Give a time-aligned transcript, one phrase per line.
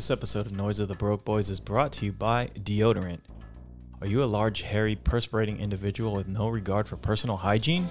[0.00, 3.18] This episode of Noise of the Broke Boys is brought to you by deodorant.
[4.00, 7.86] Are you a large, hairy, perspirating individual with no regard for personal hygiene?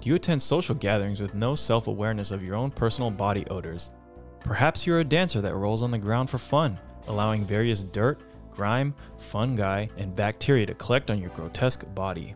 [0.00, 3.90] Do you attend social gatherings with no self awareness of your own personal body odors?
[4.40, 6.78] Perhaps you're a dancer that rolls on the ground for fun,
[7.08, 12.34] allowing various dirt, grime, fungi, and bacteria to collect on your grotesque body.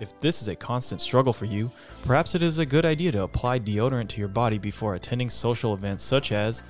[0.00, 1.70] If this is a constant struggle for you,
[2.04, 5.72] perhaps it is a good idea to apply deodorant to your body before attending social
[5.72, 6.62] events such as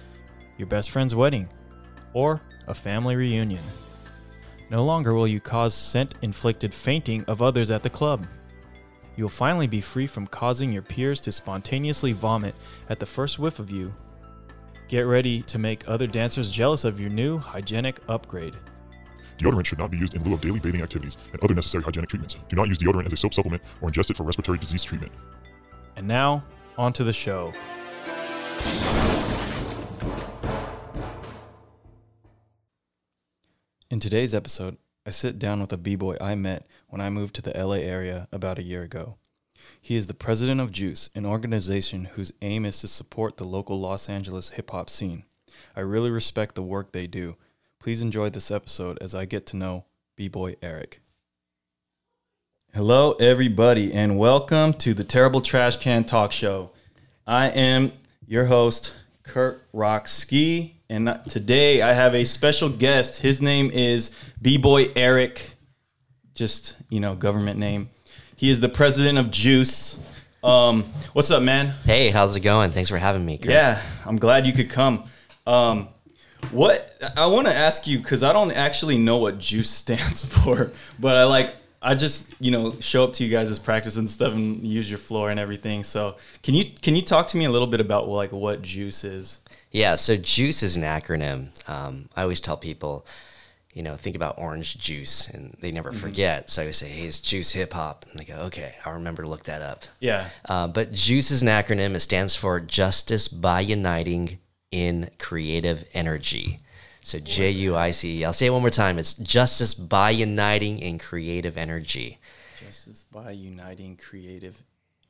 [0.59, 1.49] your best friend's wedding
[2.13, 3.63] or a family reunion.
[4.71, 8.27] No longer will you cause scent inflicted fainting of others at the club.
[9.17, 12.55] You'll finally be free from causing your peers to spontaneously vomit
[12.89, 13.93] at the first whiff of you.
[14.89, 18.55] Get ready to make other dancers jealous of your new hygienic upgrade.
[19.39, 22.11] Deodorant should not be used in lieu of daily bathing activities and other necessary hygienic
[22.11, 22.37] treatments.
[22.49, 25.13] Do not use deodorant as a soap supplement or ingest it for respiratory disease treatment.
[25.97, 26.45] And now,
[26.77, 27.53] on to the show.
[33.91, 37.41] In today's episode, I sit down with a b-boy I met when I moved to
[37.41, 39.17] the LA area about a year ago.
[39.81, 43.81] He is the president of Juice, an organization whose aim is to support the local
[43.81, 45.25] Los Angeles hip hop scene.
[45.75, 47.37] I really respect the work they do.
[47.79, 51.01] Please enjoy this episode as I get to know b-boy Eric.
[52.75, 56.73] Hello, everybody, and welcome to the Terrible Trash Can Talk Show.
[57.27, 57.93] I am
[58.27, 63.21] your host, Kurt Rock-Ski, and today I have a special guest.
[63.21, 64.11] His name is
[64.41, 65.55] B-Boy Eric,
[66.35, 67.91] just, you know, government name.
[68.37, 69.99] He is the president of Juice.
[70.43, 71.75] Um, what's up, man?
[71.85, 72.71] Hey, how's it going?
[72.71, 73.37] Thanks for having me.
[73.37, 73.51] Kurt.
[73.51, 75.05] Yeah, I'm glad you could come.
[75.47, 75.89] Um,
[76.53, 80.71] what I want to ask you because I don't actually know what Juice stands for,
[80.99, 84.09] but I like I just you know show up to you guys' as practice and
[84.09, 85.83] stuff and use your floor and everything.
[85.83, 89.03] So can you can you talk to me a little bit about like what Juice
[89.03, 89.41] is?
[89.71, 91.49] Yeah, so JUICE is an acronym.
[91.69, 93.07] Um, I always tell people,
[93.75, 96.01] you know, think about orange juice, and they never Mm-hmm.
[96.01, 96.51] forget.
[96.51, 99.23] So I always say, "Hey, it's Juice Hip Hop," and they go, "Okay, I'll remember
[99.23, 100.29] to look that up." Yeah.
[100.45, 101.95] Uh, but JUICE is an acronym.
[101.95, 104.39] It stands for Justice by Uniting
[104.71, 106.61] in Creative Energy.
[107.03, 108.25] So J U I C E.
[108.25, 108.99] I'll say it one more time.
[108.99, 112.19] It's Justice by Uniting in Creative Energy.
[112.63, 114.63] Justice by uniting creative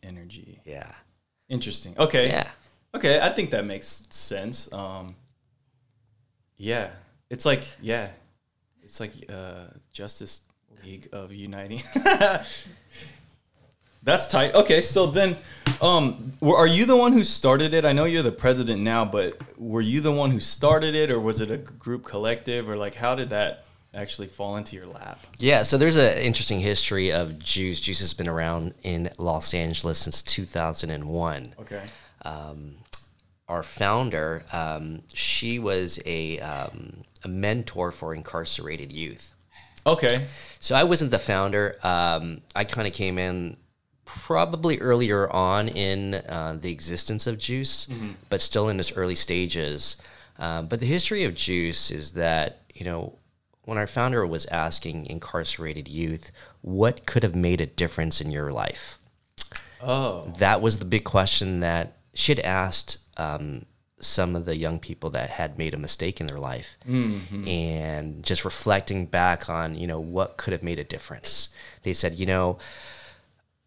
[0.03, 0.61] energy.
[0.65, 0.93] Yeah.
[1.49, 1.95] Interesting.
[1.99, 2.29] Okay.
[2.29, 2.49] Yeah.
[2.94, 4.72] Okay, I think that makes sense.
[4.72, 5.15] Um,
[6.56, 6.91] yeah,
[7.31, 8.09] it's like yeah,
[8.82, 10.41] it's like uh, Justice
[10.84, 11.82] League of Uniting.
[14.03, 14.54] That's tight.
[14.54, 15.37] Okay, so then,
[15.82, 17.84] um, were, are you the one who started it?
[17.84, 21.20] I know you're the president now, but were you the one who started it, or
[21.20, 25.20] was it a group collective, or like how did that actually fall into your lap?
[25.38, 27.81] Yeah, so there's an interesting history of Juice.
[27.81, 31.55] Juice has been around in Los Angeles since 2001.
[31.60, 31.82] Okay.
[32.25, 39.34] Our founder, um, she was a, um, a mentor for incarcerated youth.
[39.87, 40.27] Okay.
[40.61, 41.77] So I wasn't the founder.
[41.83, 43.56] Um, I kind of came in
[44.05, 47.89] probably earlier on in uh, the existence of Juice,
[48.29, 49.97] but still in its early stages.
[50.39, 53.19] Um, but the history of Juice is that, you know,
[53.65, 58.53] when our founder was asking incarcerated youth, what could have made a difference in your
[58.53, 58.99] life?
[59.83, 60.33] Oh.
[60.39, 63.65] That was the big question that she had asked um,
[64.01, 66.77] some of the young people that had made a mistake in their life,
[67.47, 71.49] and just reflecting back on you know what could have made a difference.
[71.83, 72.59] They said, you know,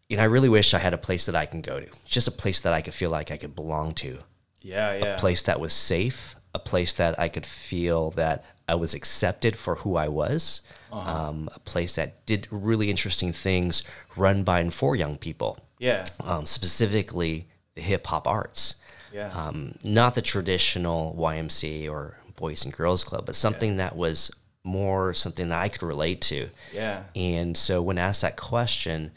[0.08, 2.28] you know, I really wish I had a place that I can go to, just
[2.28, 4.18] a place that I could feel like I could belong to,
[4.60, 4.94] Yeah.
[4.94, 5.16] Yeah.
[5.16, 9.56] a place that was safe, a place that I could feel that I was accepted
[9.56, 10.60] for who I was,
[10.92, 13.82] um, a place that did really interesting things,
[14.16, 16.04] run by and for young people Yeah.
[16.20, 18.76] um, specifically the hip hop arts.
[19.12, 19.30] Yeah.
[19.30, 24.30] Um, not the traditional YMCA or Boys and Girls Club, but something that was
[24.64, 26.48] more something that I could relate to.
[26.72, 27.04] Yeah.
[27.14, 29.10] And so when asked that question,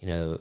[0.00, 0.40] you know,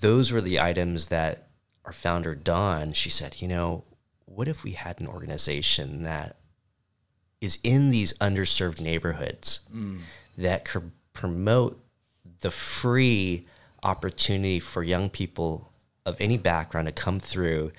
[0.00, 1.48] those were the items that
[1.84, 3.84] our founder, Don, she said, you know,
[4.26, 6.36] what if we had an organization that
[7.40, 9.60] is in these underserved neighborhoods
[10.36, 11.82] that could promote
[12.40, 13.46] the free
[13.82, 15.69] opportunity for young people
[16.10, 17.72] of any background to come through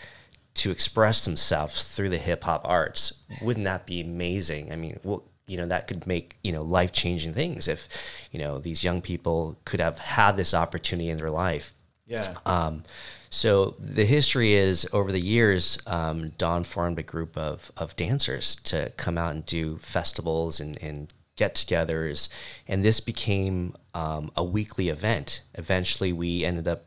[0.53, 3.13] to express themselves through the hip hop arts.
[3.41, 4.71] Wouldn't that be amazing?
[4.71, 4.99] I mean,
[5.47, 7.87] you know, that could make you know life changing things if
[8.31, 11.73] you know these young people could have had this opportunity in their life.
[12.07, 12.35] Yeah.
[12.45, 12.83] Um,
[13.29, 18.57] so the history is over the years, um, Don formed a group of, of dancers
[18.63, 22.27] to come out and do festivals and, and get-togethers,
[22.67, 25.43] and this became um, a weekly event.
[25.55, 26.83] Eventually, we ended up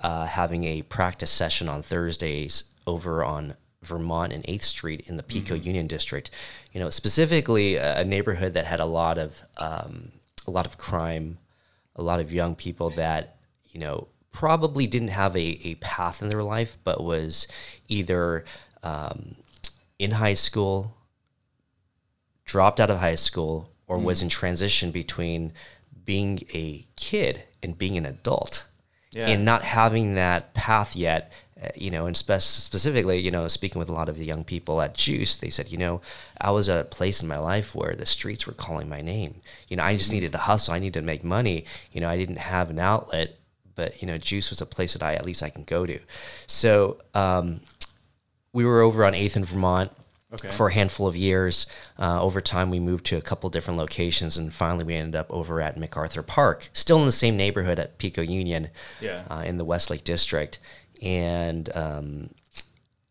[0.00, 5.22] uh, having a practice session on Thursdays over on Vermont and 8th Street in the
[5.22, 6.30] Pico Union District.
[6.72, 10.12] You know, specifically a, a neighborhood that had a lot of um,
[10.46, 11.38] a lot of crime,
[11.96, 13.36] a lot of young people that
[13.70, 17.46] you know probably didn't have a, a path in their life, but was
[17.88, 18.44] either
[18.82, 19.36] um,
[19.98, 20.96] in high school,
[22.44, 25.52] dropped out of high school, or was in transition between
[26.04, 28.66] being a kid and being an adult
[29.14, 29.28] Yeah.
[29.28, 31.32] and not having that path yet
[31.62, 34.42] uh, you know and spe- specifically you know speaking with a lot of the young
[34.42, 36.00] people at juice they said you know
[36.40, 39.40] i was at a place in my life where the streets were calling my name.
[39.68, 40.74] You know i just needed to hustle.
[40.74, 41.64] I needed to make money.
[41.92, 43.36] You know i didn't have an outlet
[43.76, 45.98] but you know juice was a place that i at least i can go to.
[46.46, 47.60] So um,
[48.52, 49.90] we were over on 8th in vermont
[50.32, 50.50] Okay.
[50.50, 51.66] for a handful of years.
[51.98, 55.26] Uh, over time, we moved to a couple different locations, and finally, we ended up
[55.30, 59.24] over at MacArthur Park, still in the same neighborhood at Pico Union, Yeah.
[59.30, 60.58] uh, in the Westlake District.
[61.00, 62.30] And um,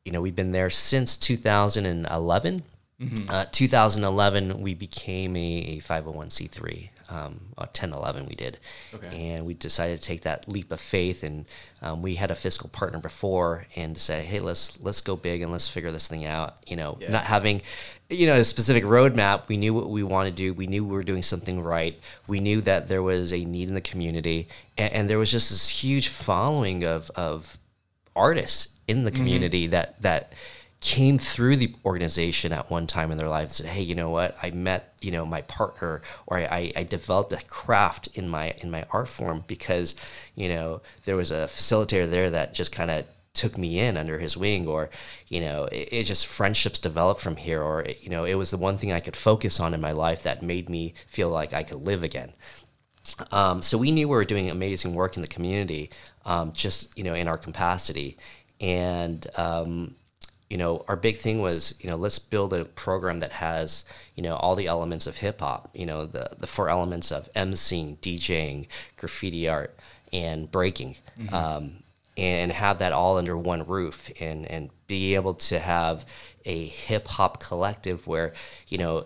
[0.04, 2.64] you know, we've been there since 2011.
[3.30, 6.90] Uh, 2011, we became a, a 501c3.
[7.14, 8.58] Um, uh, 10, 11, we did.
[8.94, 9.30] Okay.
[9.30, 11.22] And we decided to take that leap of faith.
[11.24, 11.46] And
[11.82, 15.52] um, we had a fiscal partner before and say, hey, let's let's go big and
[15.52, 16.58] let's figure this thing out.
[16.68, 17.12] You know, Yeah.
[17.12, 17.62] not having,
[18.10, 19.48] you know, a specific roadmap.
[19.48, 20.54] We knew what we wanted to do.
[20.56, 22.00] We knew we were doing something right.
[22.26, 24.48] We knew that there was a need in the community.
[24.78, 27.58] And, and there was just this huge following of, of
[28.16, 30.34] artists in the community that that
[30.84, 34.10] came through the organization at one time in their life and said, "Hey, you know
[34.10, 34.36] what?
[34.44, 38.70] I met you know my partner, or I, I, developed a craft in my in
[38.70, 39.96] my art form because
[40.36, 44.20] you know there was a facilitator there that just kind of." took me in under
[44.20, 44.92] his wing or
[45.28, 48.58] you know it, it just friendships developed from here or you know it was the
[48.58, 51.64] one thing i could focus on in my life that made me feel like i
[51.64, 52.32] could live again
[53.32, 55.90] um, so we knew we were doing amazing work in the community,
[56.26, 58.18] um, just you know in our capacity,
[58.62, 59.96] and um,
[60.54, 63.86] you know our big thing was you know let's build a program that has
[64.16, 67.28] you know all the elements of hip hop, you know the the four elements of
[67.36, 69.76] emceeing, DJing, graffiti art,
[70.14, 70.96] and breaking.
[71.32, 71.84] Um,
[72.16, 76.06] and have that all under one roof and, and be able to have
[76.46, 78.34] a hip hop collective where,
[78.68, 79.06] you know,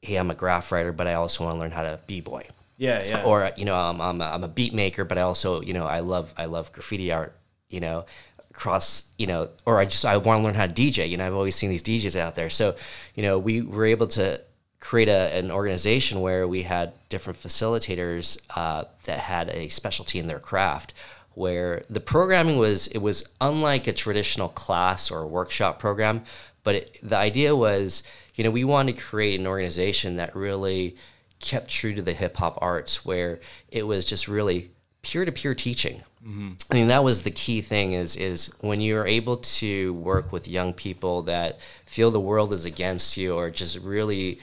[0.00, 2.46] hey, I'm a graph writer, but I also want to learn how to b-boy
[2.78, 3.02] Yeah.
[3.06, 3.24] Yeah.
[3.24, 5.86] or you know I'm, I'm, a, I'm a beat maker but i also you know
[5.86, 7.36] i love i love graffiti art
[7.68, 8.06] you know
[8.56, 11.26] cross you know or i just i want to learn how to dj you know
[11.26, 12.74] i've always seen these djs out there so
[13.14, 14.40] you know we were able to
[14.80, 20.26] create a, an organization where we had different facilitators uh, that had a specialty in
[20.26, 20.94] their craft
[21.34, 26.22] where the programming was it was unlike a traditional class or workshop program
[26.62, 28.02] but it, the idea was
[28.34, 30.96] you know we wanted to create an organization that really
[31.40, 33.38] kept true to the hip hop arts where
[33.68, 34.70] it was just really
[35.02, 36.02] peer to peer teaching.
[36.26, 40.48] I mean that was the key thing is is when you're able to work with
[40.48, 44.40] young people that feel the world is against you or just really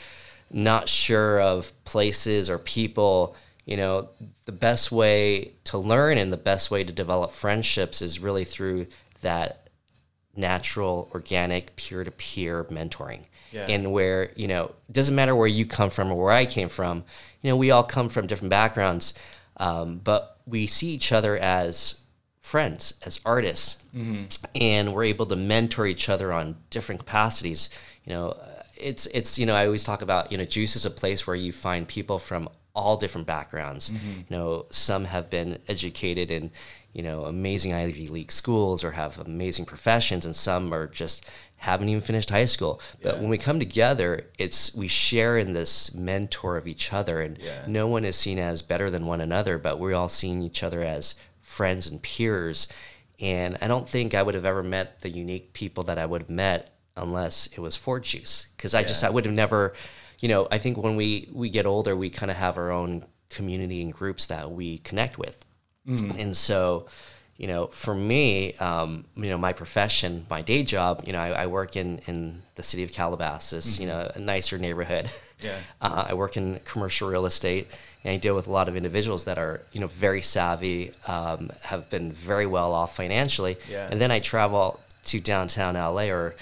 [0.49, 3.35] not sure of places or people,
[3.65, 4.09] you know,
[4.45, 8.87] the best way to learn and the best way to develop friendships is really through
[9.21, 9.69] that
[10.35, 13.25] natural, organic, peer to peer mentoring.
[13.51, 13.65] Yeah.
[13.67, 16.69] And where, you know, it doesn't matter where you come from or where I came
[16.69, 17.03] from,
[17.41, 19.13] you know, we all come from different backgrounds,
[19.57, 21.99] um, but we see each other as
[22.39, 23.83] friends, as artists,
[24.55, 27.69] and we're able to mentor each other on different capacities.
[28.05, 30.85] You know, uh, it's, it's, you know, I always talk about, you know, Juice is
[30.85, 33.91] a place where you find people from all different backgrounds.
[33.91, 36.51] You know, some have been educated in,
[36.91, 41.29] you know, amazing Ivy League schools or have amazing professions, and some are just
[41.63, 42.81] haven't even finished high school.
[43.01, 43.21] But Yeah.
[43.21, 47.63] when we come together, it's we share in this mentor of each other, and Yeah.
[47.67, 50.83] no one is seen as better than one another, but we're all seeing each other
[50.83, 52.67] as friends and peers.
[53.19, 56.23] And I don't think I would have ever met the unique people that I would
[56.23, 59.73] have met unless it was for Juice, because I just I would have never,
[60.19, 63.05] you know, I think when we we get older, we kind of have our own
[63.29, 65.45] community and groups that we connect with,
[65.87, 66.19] mm.
[66.19, 66.87] and so.
[67.37, 71.29] You know, for me, um, you know, my profession, my day job, you know, I,
[71.43, 75.09] I work in, in the city of Calabasas, you know, a nicer neighborhood.
[75.41, 75.57] Yeah.
[75.81, 77.67] Uh, I work in commercial real estate,
[78.03, 81.51] and I deal with a lot of individuals that are, you know, very savvy, um,
[81.63, 83.89] have been very well off financially, Yeah.
[83.91, 86.35] and then I travel to downtown LA or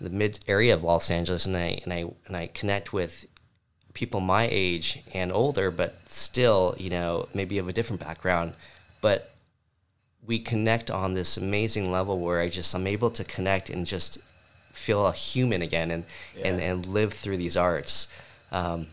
[0.00, 3.26] the mid area of Los Angeles, and I and I and I connect with
[3.92, 8.54] people my age and older, but still, you know, maybe of a different background,
[9.00, 9.30] but
[10.26, 14.18] we connect on this amazing level where I just I'm able to connect and just
[14.72, 16.04] feel a human again and
[16.42, 16.70] and, Yeah.
[16.72, 18.08] and live through these arts.
[18.50, 18.88] Um,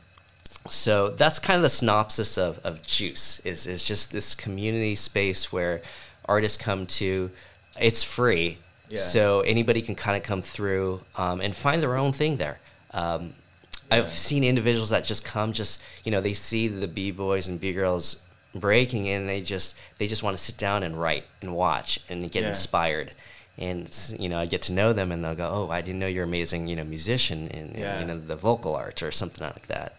[0.69, 5.51] so that's kind of the synopsis of, of Juice is is just this community space
[5.51, 5.81] where
[6.25, 7.31] artists come to.
[7.79, 8.57] It's free.
[8.89, 8.99] Yeah.
[8.99, 12.59] So anybody can kind of come through um, and find their own thing there.
[12.91, 13.33] Um,
[13.89, 17.59] I've seen individuals that just come, just you know, they see the b boys and
[17.59, 18.21] b girls
[18.53, 22.29] breaking, and they just they just want to sit down and write and watch and
[22.31, 22.49] get Yeah.
[22.49, 23.11] inspired.
[23.57, 26.07] And you know, I get to know them, and they'll go, "Oh, I didn't know
[26.07, 27.99] you're amazing, you know, musician in, Yeah.
[27.99, 29.93] you know the vocal arts or something like that."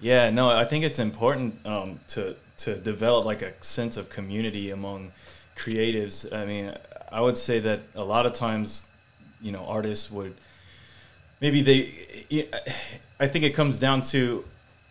[0.00, 4.70] Yeah, no, I think it's important um, to to develop like a sense of community
[4.70, 5.12] among
[5.56, 6.32] creatives.
[6.32, 6.72] I mean,
[7.10, 8.82] I would say that a lot of times,
[9.42, 10.34] you know, artists would
[11.40, 12.48] maybe they.
[13.20, 14.44] I think it comes down to,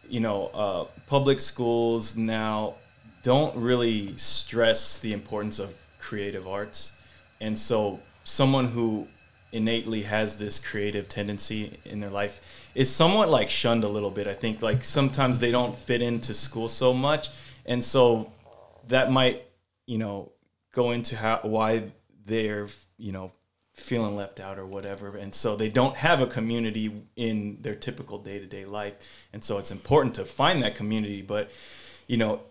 [0.09, 2.75] you know, uh, public schools now
[3.23, 6.93] don't really stress the importance of creative arts,
[7.39, 9.07] and so someone who
[9.53, 12.41] innately has this creative tendency in their life
[12.73, 14.27] is somewhat like shunned a little bit.
[14.27, 14.61] I think.
[14.61, 17.29] Like sometimes they don't fit into school so much,
[17.65, 18.31] and so
[18.89, 19.45] that might
[19.87, 20.31] you know
[20.71, 21.91] go into how why
[22.25, 23.31] they're you know
[23.73, 28.19] feeling left out or whatever, and so they don't have a community in their typical
[28.19, 28.93] day to day life,
[29.31, 31.49] and so it's important to find that community, but
[32.07, 32.41] you know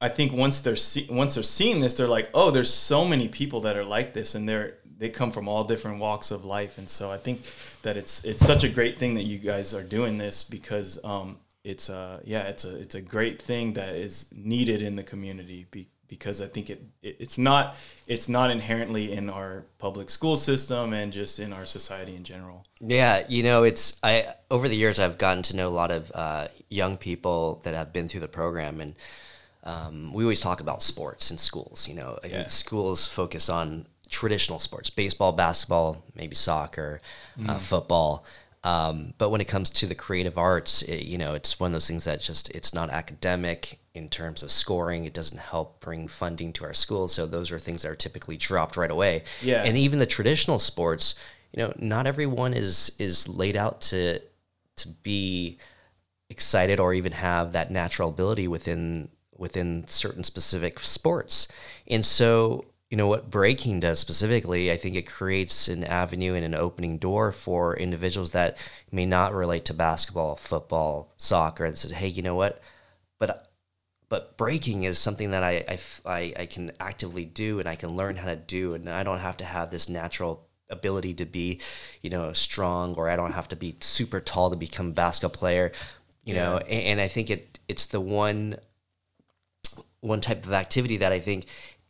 [0.00, 3.28] I think once they're see- once they're seeing this, they're like, oh, there's so many
[3.28, 6.78] people that are like this, and they're they come from all different walks of life,
[6.78, 7.40] and so I think
[7.82, 11.38] that it's it's such a great thing that you guys are doing this because um,
[11.64, 15.66] it's uh yeah it's a it's a great thing that is needed in the community
[15.70, 17.76] be- because I think it, it it's not
[18.06, 22.66] it's not inherently in our public school system and just in our society in general.
[22.80, 26.10] Yeah, you know, it's I over the years I've gotten to know a lot of
[26.14, 28.96] uh, young people that have been through the program, and
[29.64, 31.86] um, we always talk about sports in schools.
[31.88, 32.36] You know, I Yeah.
[32.38, 37.00] think schools focus on traditional sports: baseball, basketball, maybe soccer,
[37.46, 38.24] uh, football.
[38.62, 41.72] Um, but when it comes to the creative arts, it, you know, it's one of
[41.72, 45.04] those things that just it's not academic in terms of scoring.
[45.06, 48.36] It doesn't help bring funding to our schools, so those are things that are typically
[48.36, 49.24] dropped right away.
[49.42, 49.62] Yeah.
[49.64, 51.14] and even the traditional sports,
[51.52, 54.20] you know, not everyone is is laid out to
[54.76, 55.58] to be
[56.28, 59.08] excited or even have that natural ability within
[59.40, 61.48] within certain specific sports.
[61.88, 66.44] And so, you know, what breaking does specifically, I think it creates an avenue and
[66.44, 68.58] an opening door for individuals that
[68.92, 72.60] may not relate to basketball, football, soccer, and says, hey, you know what?
[73.18, 73.50] But
[74.10, 78.16] but breaking is something that I, I, I can actively do and I can learn
[78.16, 81.60] how to do and I don't have to have this natural ability to be
[82.02, 85.36] you know strong or I don't have to be super tall to become a basketball
[85.36, 85.72] player
[86.24, 88.56] you know and, and I think it it's the one
[90.00, 91.46] one type of activity that I think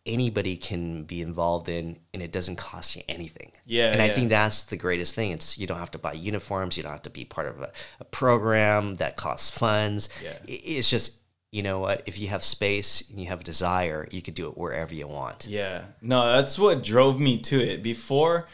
[0.07, 3.52] anybody can be involved in and it doesn't cost you anything.
[3.67, 5.31] Yeah, and I think that's the greatest thing.
[5.33, 6.76] It's you don't have to buy uniforms.
[6.76, 10.09] You don't have to be part of a, a program that costs funds.
[10.23, 10.37] Yeah.
[10.47, 11.17] It's just
[11.52, 12.02] you know what?
[12.07, 15.09] If you have space and you have a desire you could do it wherever you
[15.09, 15.47] want.
[15.47, 17.83] Yeah, no, that's what drove me to it.
[17.83, 18.47] Before,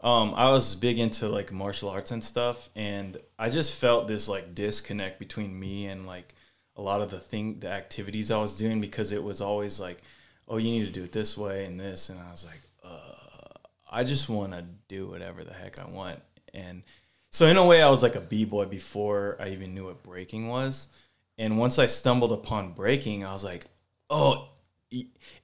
[0.00, 4.28] um, I was big into like martial arts and stuff, and I just felt this
[4.28, 6.34] like disconnect between me and like
[6.76, 9.98] a lot of the thing, the activities I was doing because it was always like,
[10.48, 13.58] oh, you need to do it this way and this, and I was like, uh,
[13.90, 16.20] I just want to do whatever the heck I want,
[16.52, 16.82] and
[17.30, 20.02] so in a way, I was like a b boy before I even knew what
[20.02, 20.88] breaking was,
[21.38, 23.66] and once I stumbled upon breaking, I was like,
[24.10, 24.48] oh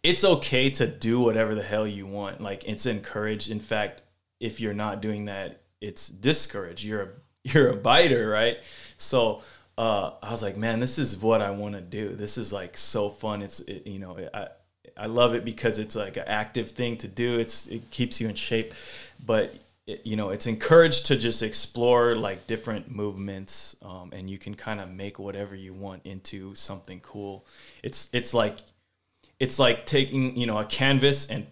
[0.02, 2.40] it's okay to do whatever the hell you want.
[2.40, 3.50] Like it's encouraged.
[3.50, 4.02] In fact,
[4.38, 6.84] if you're not doing that, it's discouraged.
[6.84, 7.08] You're a
[7.44, 8.58] you're a biter, right?
[8.96, 9.42] So
[9.80, 12.14] uh, I was like, man, this is what I want to do.
[12.14, 13.40] This is like so fun.
[13.40, 14.49] It's it, you know I
[14.94, 17.38] I love it because it's like an active thing to do.
[17.38, 18.75] It's it keeps you in shape,
[19.25, 19.54] but
[19.87, 24.54] it, you know it's encouraged to just explore like different movements, um, and you can
[24.54, 27.46] kind of make whatever you want into something cool.
[27.82, 28.58] It's it's like
[29.38, 31.46] it's like taking you know a canvas and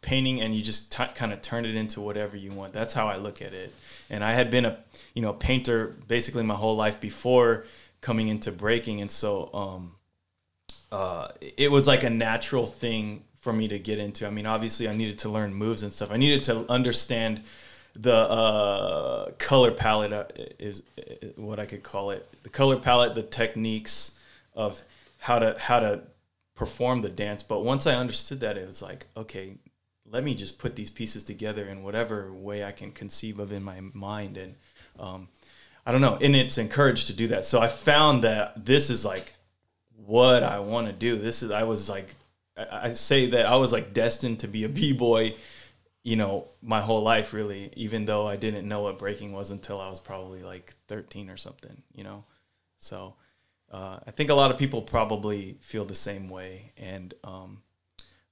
[0.00, 3.06] painting and you just t- kind of turn it into whatever you want that's how
[3.06, 3.72] i look at it
[4.10, 4.78] and i had been a
[5.14, 7.64] you know painter basically my whole life before
[8.00, 9.92] coming into breaking and so um
[10.92, 14.88] uh it was like a natural thing for me to get into i mean obviously
[14.88, 17.42] i needed to learn moves and stuff i needed to understand
[17.96, 20.24] the uh, color palette uh,
[20.58, 22.28] is, is what I could call it.
[22.42, 24.18] The color palette, the techniques
[24.54, 24.80] of
[25.18, 26.02] how to how to
[26.54, 27.42] perform the dance.
[27.42, 29.54] But once I understood that, it was like, okay,
[30.10, 33.62] let me just put these pieces together in whatever way I can conceive of in
[33.62, 34.36] my mind.
[34.36, 34.54] And
[34.98, 35.28] um,
[35.86, 37.44] I don't know, and it's encouraged to do that.
[37.44, 39.34] So I found that this is like
[40.06, 41.16] what I want to do.
[41.16, 42.14] This is I was like,
[42.56, 45.34] I, say that I was like destined to be a b boy
[46.04, 49.80] you know, my whole life really, even though I didn't know what breaking was until
[49.80, 52.24] I was probably like 13 or something, you know?
[52.78, 53.14] So
[53.72, 56.72] uh, I think a lot of people probably feel the same way.
[56.76, 57.62] And um,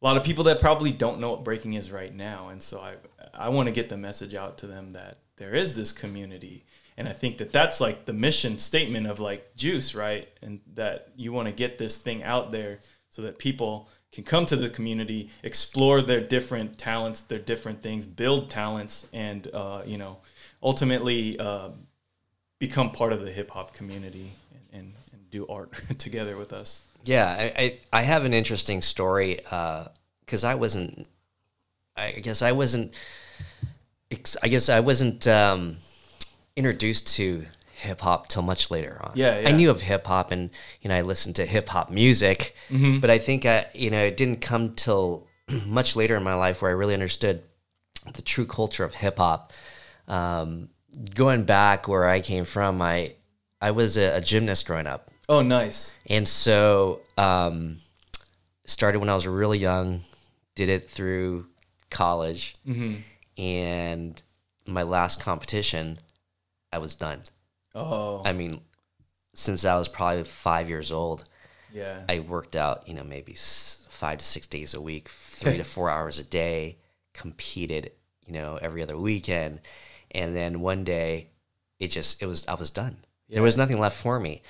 [0.02, 2.80] a lot of people that probably don't know what breaking is right now, and so
[2.80, 2.94] I
[3.34, 6.64] I want to get the message out to them that there is this community,
[6.96, 10.28] and I think that that's like the mission statement of like Juice, right?
[10.42, 12.80] And that you want to get this thing out there
[13.10, 18.04] so that people can come to the community, explore their different talents, their different things,
[18.04, 20.18] build talents, and uh, you know,
[20.62, 21.70] ultimately uh,
[22.58, 26.82] become part of the hip hop community and, and, and, do art together with us.
[27.04, 31.08] Yeah, I, I, I have an interesting story because uh, I wasn't,
[31.96, 32.94] I guess I wasn't,
[34.42, 35.76] I guess I wasn't um,
[36.56, 37.44] introduced to
[37.82, 39.12] hip hop till much later on.
[39.14, 39.48] Yeah, yeah.
[39.48, 43.00] I knew of hip hop and you know I listened to hip hop music, mm-hmm.
[43.00, 45.26] but I think I, you know it didn't come till
[45.66, 47.42] much later in my life where I really understood
[48.14, 49.52] the true culture of hip hop.
[50.08, 50.70] Um,
[51.14, 53.14] going back where I came from, I
[53.60, 55.10] I was a, a gymnast growing up.
[55.28, 55.94] Oh, nice.
[56.06, 57.78] And so um,
[58.64, 60.00] started when I was really young,
[60.54, 61.46] did it through
[61.90, 62.96] college, mm-hmm.
[63.40, 64.20] and
[64.66, 65.98] my last competition,
[66.72, 67.22] I was done.
[67.74, 68.22] Oh.
[68.24, 68.60] I mean,
[69.34, 71.24] since I was probably five years old,
[71.72, 75.64] yeah, I worked out, you know, maybe five to six days a week, three to
[75.64, 76.78] four hours a day,
[77.14, 77.92] competed,
[78.26, 79.60] you know, every other weekend.
[80.10, 81.28] And then one day,
[81.78, 82.98] it just, it was, I was done.
[83.28, 83.36] Yeah.
[83.36, 84.42] There was nothing left for me.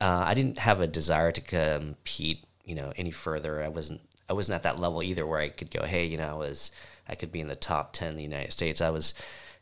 [0.00, 3.62] Uh, I didn't have a desire to compete, you know, any further.
[3.62, 6.28] I wasn't, I wasn't at that level either where I could go, hey, you know,
[6.28, 6.70] I was,
[7.08, 8.80] I could be in the top 10 in the United States.
[8.80, 9.14] I was,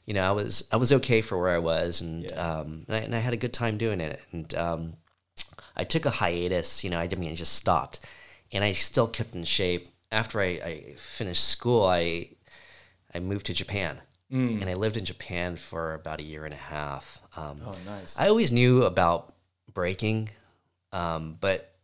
[0.06, 2.58] you know, I was I was okay for where I was, and yeah.
[2.60, 4.20] um, and I, and, I, had a good time doing it.
[4.32, 4.92] And um,
[5.76, 6.84] I took a hiatus.
[6.84, 8.06] You know, I didn't mean I just stopped,
[8.52, 9.88] and I still kept in shape.
[10.12, 12.30] After I, I finished school, I
[13.12, 14.00] I moved to Japan,
[14.32, 14.60] mm.
[14.60, 17.20] and I lived in Japan for about a year and a half.
[17.36, 18.16] Um, oh, nice!
[18.16, 19.32] I always knew about
[19.76, 20.30] breaking,
[20.90, 21.74] um, but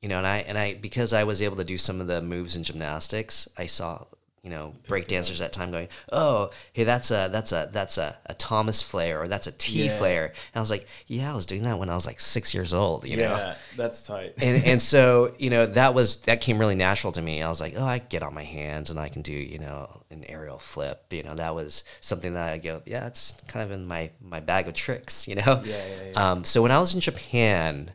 [0.00, 2.22] you know, and I and I because I was able to do some of the
[2.22, 4.06] moves in gymnastics, I saw
[4.42, 7.96] you know break dancers at that time going oh hey that's a that's a that's
[7.96, 9.98] a, a thomas flare or that's a t yeah.
[9.98, 12.52] flare and i was like yeah i was doing that when i was like six
[12.52, 14.34] years old you yeah, know that's tight.
[14.38, 17.42] And, and so you know that was that came really natural to me.
[17.42, 20.02] I was like oh i get on my hands and i can do you know
[20.10, 23.70] an aerial flip you know that was something that i go yeah it's kind of
[23.70, 25.62] in my my bag of tricks you know?
[25.64, 26.30] Yeah, yeah, yeah.
[26.32, 27.92] Um, so when i was in japan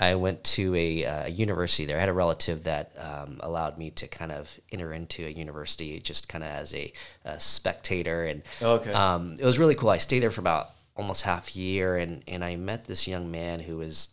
[0.00, 1.98] I went to a, uh, university there.
[1.98, 6.00] I had a relative that um, allowed me to kind of enter into a university
[6.00, 6.92] just kind of as a,
[7.24, 8.24] a, spectator.
[8.24, 8.92] And oh, okay.
[8.92, 9.90] um, it was really cool.
[9.90, 13.30] I stayed there for about almost half a year, and, and I met this young
[13.30, 14.08] man who was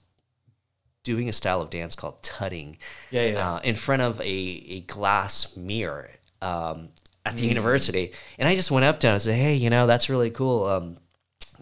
[1.03, 2.77] doing a style of dance called tutting
[3.11, 3.49] yeah, yeah.
[3.53, 6.89] Uh, in front of a, a glass mirror um,
[7.25, 7.49] at the mm.
[7.49, 8.11] university.
[8.37, 10.65] And I just went up to him and said, hey, you know, that's really cool.
[10.67, 10.97] Um,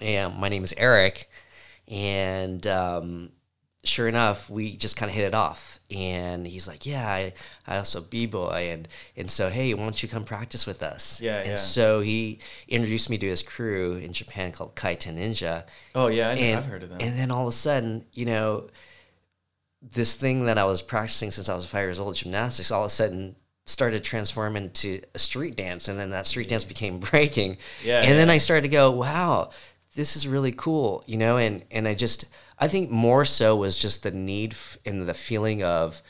[0.01, 1.29] yeah, my name is Eric.
[1.87, 3.29] And um,
[3.87, 5.79] sure enough, we just kind of hit it off.
[5.91, 7.33] And he's like, "Yeah, I,
[7.67, 11.21] I also b boy, and and so hey, why don't you come practice with us?"
[11.21, 11.55] Yeah, and yeah.
[11.55, 15.63] so he introduced me to his crew in Japan called Kaiten Ninja.
[15.93, 16.99] Oh yeah, I I've heard of them.
[17.01, 18.69] And then all of a sudden, you know,
[19.81, 22.87] this thing that I was practicing since I was five years old, gymnastics, all of
[22.87, 26.99] a sudden started transforming to into a street dance, and then that street dance became
[27.11, 27.57] breaking.
[27.83, 28.15] Yeah, and yeah.
[28.15, 29.51] then I started to go, "Wow,
[29.95, 32.25] this is really cool," you know, and and I just
[32.57, 36.01] I think more so was just the need and the feeling of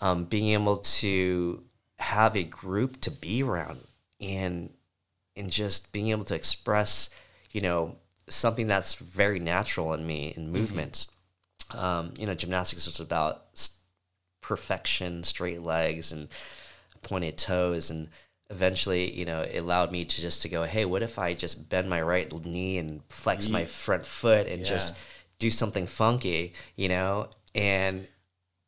[0.00, 1.62] um, being able to
[1.98, 3.80] have a group to be around
[4.20, 4.70] and
[5.36, 7.10] and just being able to express,
[7.50, 7.96] you know,
[8.28, 11.08] something that's very natural in me in movements.
[11.70, 11.84] Mm-hmm.
[11.84, 13.42] Um, you know, gymnastics is about
[14.40, 16.28] perfection, straight legs and
[17.02, 18.08] pointed toes, and
[18.50, 21.68] eventually, you know, it allowed me to just to go, hey, what if I just
[21.68, 24.68] bend my right knee and flex my front foot and yeah.
[24.68, 24.96] just
[25.38, 28.06] do something funky, you know, and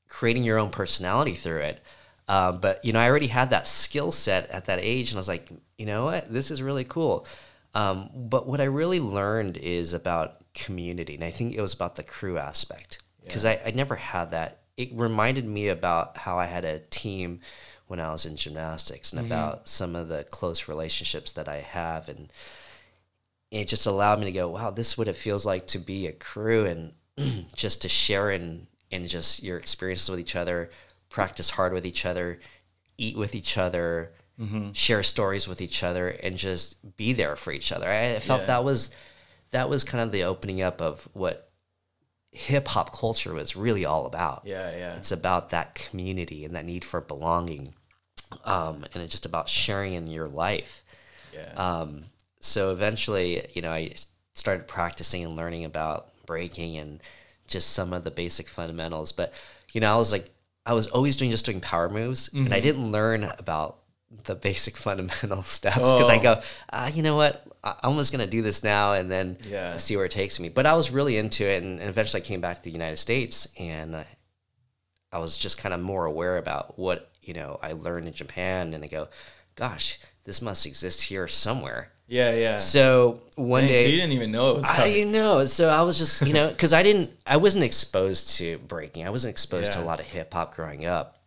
[0.09, 1.83] creating your own personality through it.
[2.29, 5.21] Um, but you know, I already had that skill set at that age, and I
[5.21, 5.49] was like,
[5.79, 7.27] you know what, this is really cool.
[7.75, 11.97] Um, but what I really learned is about community, and I think it was about
[11.97, 13.61] the crew aspect because yeah.
[13.65, 14.61] I, I never had that.
[14.77, 17.41] It reminded me about how I had a team
[17.87, 19.33] when I was in gymnastics, and mm-hmm.
[19.33, 22.33] about some of the close relationships that I have, and
[23.51, 26.07] it just allowed me to go, wow, this is what it feels like to be
[26.07, 26.93] a crew and
[27.55, 30.71] just to share in in just your experiences with each other,
[31.09, 32.39] practice hard with each other,
[32.99, 34.73] eat with each other, mm-hmm.
[34.73, 37.91] share stories with each other, and just be there for each other.
[37.91, 38.47] I, felt yeah.
[38.47, 38.91] that was
[39.51, 41.51] that was kind of the opening up of what
[42.33, 44.43] hip hop culture was really all about.
[44.45, 44.97] Yeah, yeah.
[44.97, 47.75] It's about that community and that need for belonging,
[48.45, 50.85] um, and it's just about sharing in your life.
[51.33, 51.53] Yeah.
[51.55, 52.05] Um,
[52.40, 53.92] so eventually, you know, I
[54.35, 57.03] started practicing and learning about breaking and
[57.49, 59.12] just some of the basic fundamentals.
[59.12, 59.33] But,
[59.72, 60.31] you know, I was like,
[60.64, 63.79] I was always doing just doing power moves, and I didn't learn about
[64.25, 66.20] the basic fundamental steps because I Oh.
[66.22, 69.77] go, uh, you know what, I- I'm just gonna do this now and then Yeah.
[69.77, 70.49] see where it takes me.
[70.49, 72.96] But I was really into it, and, and eventually I came back to the United
[72.96, 74.07] States, and I,
[75.12, 78.75] I was just kind of more aware about what you know I learned in Japan,
[78.75, 79.09] and I go,
[79.55, 81.92] gosh, this must exist here somewhere.
[82.09, 82.57] Yeah, yeah.
[82.59, 84.92] So one Dang, so day you didn't even know it was I coming.
[84.92, 85.47] didn't know.
[85.47, 89.07] So I was just, you know, because I didn't, I wasn't exposed to breaking.
[89.07, 91.19] I wasn't exposed to a lot of hip hop growing up.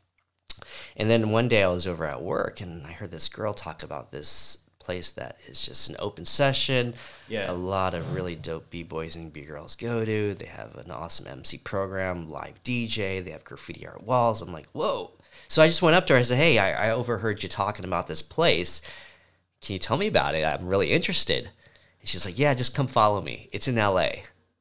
[0.96, 3.84] And then one day I was over at work and I heard this girl talk
[3.84, 6.94] about this place that is just an open session.
[7.28, 7.52] Yeah.
[7.52, 10.34] A lot of really dope B boys and B girls go to.
[10.34, 13.24] They have an awesome MC program, live DJ.
[13.24, 14.42] They have graffiti art walls.
[14.42, 15.12] I'm like, whoa.
[15.48, 16.20] So I just went up to her.
[16.20, 18.82] I said, hey, I, I overheard you talking about this place.
[19.62, 20.44] Can you tell me about it?
[20.46, 21.46] I'm really interested.
[22.00, 23.50] And she's like, yeah, just come follow me.
[23.52, 24.10] It's in LA.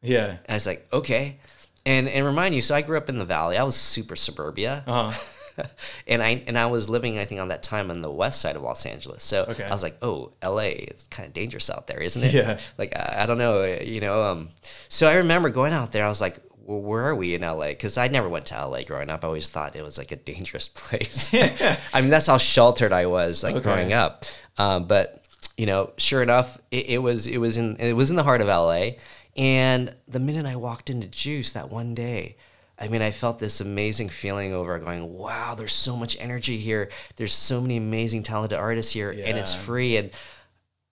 [0.03, 0.27] Yeah.
[0.27, 1.39] And I was like, okay.
[1.87, 3.57] And and remind you, so I grew up in the valley.
[3.57, 4.83] I was super suburbia.
[4.87, 5.65] Uh huh.
[6.07, 8.57] and I and I was living, I think, on that time on the west side
[8.57, 9.23] of Los Angeles.
[9.23, 9.65] So Okay.
[9.65, 12.35] I was like, oh, LA, it's kind of dangerous out there, isn't it?
[12.35, 12.59] Yeah.
[12.77, 14.23] Like I, I don't know, you know.
[14.23, 14.49] Um,
[14.89, 16.05] so I remember going out there.
[16.05, 17.69] I was like, well, where are we in LA?
[17.69, 19.25] Because I never went to LA growing up.
[19.25, 21.33] I always thought it was like a dangerous place.
[21.95, 23.63] I mean, that's how sheltered I was, like Okay.
[23.65, 24.25] growing up.
[24.59, 25.25] Um, but
[25.57, 28.41] you know, sure enough, it, it was it was in it was in the heart
[28.43, 28.91] of LA.
[29.37, 32.37] And the minute I walked into Juice that one day,
[32.79, 36.91] I mean, I felt this amazing feeling over going, wow, there's so much energy here.
[37.17, 39.97] There's so many amazing, talented artists here, and it's free.
[39.97, 40.11] And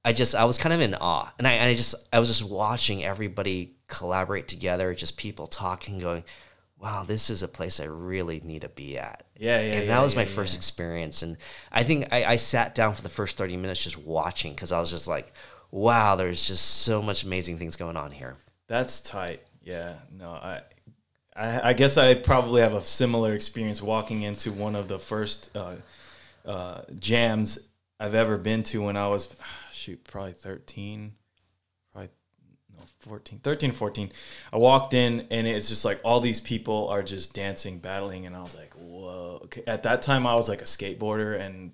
[0.04, 1.32] I just, I was kind of in awe.
[1.38, 5.98] And I, and I just, I was just watching everybody collaborate together, just people talking,
[5.98, 6.24] going,
[6.78, 9.24] wow, this is a place I really need to be at.
[9.38, 9.72] Yeah, yeah.
[9.74, 10.58] and yeah, that was my yeah, first yeah.
[10.58, 11.22] experience.
[11.22, 11.36] And
[11.72, 14.80] I think I, I sat down for the first 30 minutes just watching because I
[14.80, 15.32] was just like,
[15.70, 18.36] wow, there's just so much amazing things going on here.
[18.66, 19.42] That's tight.
[19.62, 19.94] Yeah.
[20.12, 20.60] No, I,
[21.34, 25.54] I, I guess I probably have a similar experience walking into one of the first
[25.56, 25.74] uh,
[26.44, 27.58] uh, jams
[27.98, 29.34] I've ever been to when I was,
[29.72, 31.25] shoot, probably 13, probably no,
[33.06, 34.12] 14, 13, 14.
[34.52, 38.26] I walked in and it's just like all these people are just dancing, battling.
[38.26, 39.40] And I was like, whoa.
[39.44, 39.62] Okay.
[39.66, 41.72] At that time, I was like a skateboarder and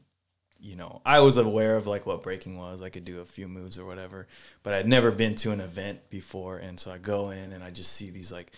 [0.60, 2.82] you know, I was aware of like what breaking was.
[2.82, 4.28] I could do a few moves or whatever,
[4.62, 6.58] but I'd never been to an event before.
[6.58, 8.52] And so I go in and I just see these like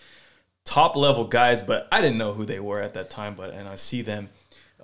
[0.65, 3.33] top level guys, but I didn't know who they were at that time.
[3.33, 4.29] But and I see them.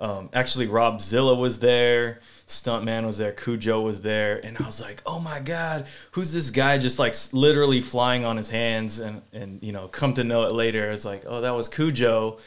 [0.00, 2.18] Um, actually, Robzilla was there.
[2.52, 3.32] Stuntman was there.
[3.32, 7.14] Cujo was there, and I was like, "Oh my God, who's this guy?" Just like
[7.32, 11.04] literally flying on his hands, and and you know, come to know it later, it's
[11.04, 12.38] like, "Oh, that was Cujo."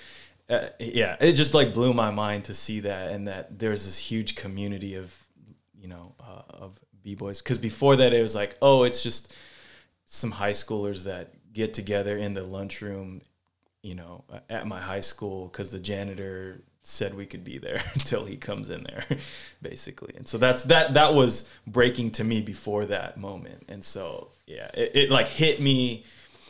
[0.50, 3.98] uh, yeah, it just like blew my mind to see that and that there's this
[3.98, 5.18] huge community of,
[5.80, 7.42] you know, uh, of b boys.
[7.42, 9.36] Because before that, it was like, oh, it's just
[10.06, 13.22] some high schoolers that get together in the lunchroom,
[13.82, 18.26] you know, at my high school because the janitor said we could be there until
[18.26, 19.06] he comes in there,
[19.62, 20.14] basically.
[20.16, 20.94] And so that's that.
[20.94, 23.66] That was breaking to me before that moment.
[23.68, 26.06] And so yeah, it, it like hit me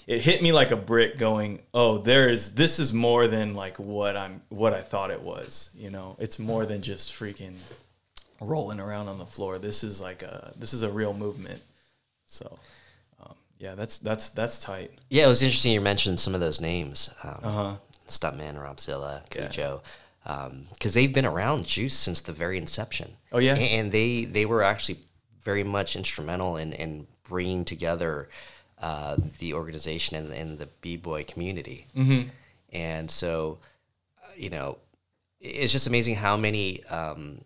[0.08, 4.16] it hit me like a brick going oh there's this is more than like what
[4.16, 7.56] i'm what i thought it was you know it's more than just freaking
[8.40, 11.60] rolling around on the floor this is like a this is a real movement
[12.28, 12.60] so
[13.24, 16.62] um, yeah that's that's that's tight Yeah, it was interesting you mentioned some of those
[16.62, 17.10] names.
[17.24, 17.76] Um, uh-huh
[18.08, 19.82] Stuntman, Robzilla, Yeah.
[20.26, 23.18] Because they've been around Juice since the very inception.
[23.32, 23.56] Oh, yeah?
[23.56, 25.00] and they they were actually
[25.44, 28.30] very much instrumental in in bringing together
[28.80, 31.86] uh, the organization and, and the b boy community.
[31.96, 32.30] mm-hmm.
[32.74, 33.60] And so,
[34.24, 34.78] uh, you know,
[35.40, 37.42] it's just amazing how many um,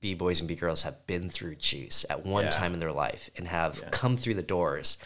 [0.00, 2.50] b boys and b girls have been through Juice at one Yeah.
[2.50, 3.88] time in their life and have Yeah.
[3.90, 4.98] come through the doors.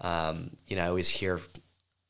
[0.00, 1.40] Um, you know, I always hear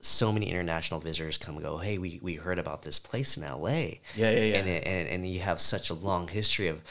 [0.04, 3.42] so many international visitors come and go, "Hey, we, we heard about this place in
[3.42, 4.56] LA." Yeah, yeah, yeah.
[4.58, 6.82] And, it, and and you have such a long history of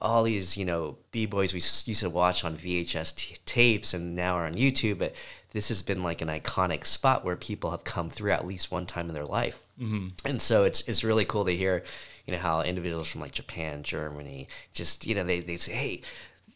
[0.00, 4.16] all these, you know, b boys we used to watch on VHS t- tapes and
[4.16, 4.98] now are on YouTube.
[4.98, 5.14] But
[5.52, 8.86] this has been like an iconic spot where people have come through at least one
[8.86, 9.62] time in their life.
[9.80, 10.26] Mm-hmm.
[10.26, 11.84] And so it's it's really cool to hear,
[12.26, 16.02] you know, how individuals from like Japan, Germany, just you know, they they say, "Hey."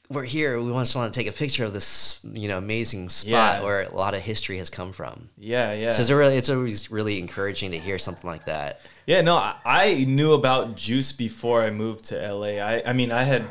[0.09, 0.61] We're here.
[0.61, 3.63] We just want to take a picture of this, you know, amazing spot Yeah.
[3.63, 5.29] where a lot of history has come from.
[5.37, 8.81] yeah yeah So it's a really, it's always really encouraging to hear something like that.
[9.07, 12.59] Yeah, no, I, I knew about Juice before I moved to LA.
[12.65, 13.45] I, I mean, I had,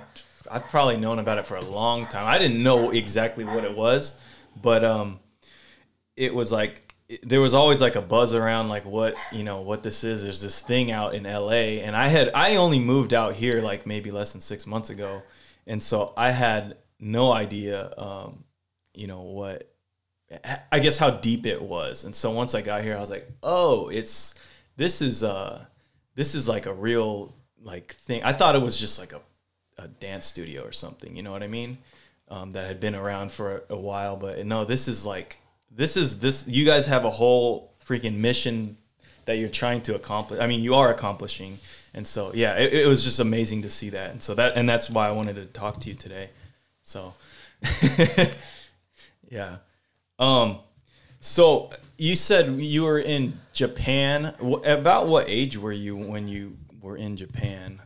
[0.50, 2.26] I've probably known about it for a long time.
[2.26, 4.18] I didn't know exactly what it was,
[4.62, 5.20] but um,
[6.16, 9.62] it was like it- there was always like a buzz around like what you know
[9.62, 10.24] what this is.
[10.24, 13.86] There's this thing out in LA, and I had I only moved out here like
[13.86, 15.22] maybe less than six months ago,
[15.68, 18.44] and so I had no idea, um,
[18.94, 19.72] you know what
[20.72, 22.04] I guess how deep it was.
[22.04, 24.36] And so once I got here, I was like, oh, it's
[24.76, 25.66] this is uh
[26.16, 28.22] this is like a real like thing.
[28.24, 29.22] I thought it was just like a
[29.78, 31.16] a dance studio or something.
[31.16, 31.78] You know what I mean?
[32.28, 35.38] Um, that had been around for a, a while, but no, this is like
[35.70, 36.48] this is this.
[36.48, 38.78] You guys have a whole freaking mission
[39.26, 40.40] that you're trying to accomplish.
[40.40, 41.58] I mean, you are accomplishing,
[41.94, 44.68] and so yeah, it, it was just amazing to see that, and so that and
[44.68, 46.30] that's why I wanted to talk to you today.
[46.84, 47.14] So
[49.30, 49.58] yeah,
[50.20, 50.60] um,
[51.20, 54.34] so you said you were in Japan.
[54.66, 57.82] About what age were you when you were in Japan?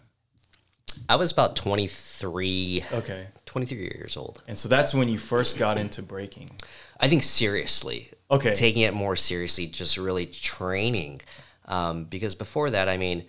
[1.08, 3.28] I was about 23, Okay.
[3.45, 4.43] 23 years old.
[4.47, 6.52] And so that's when you first got into breaking.
[6.99, 8.12] I think seriously.
[8.31, 8.53] Okay.
[8.53, 11.21] Taking it more seriously, just really training.
[11.65, 13.25] Um, because before that, I mean,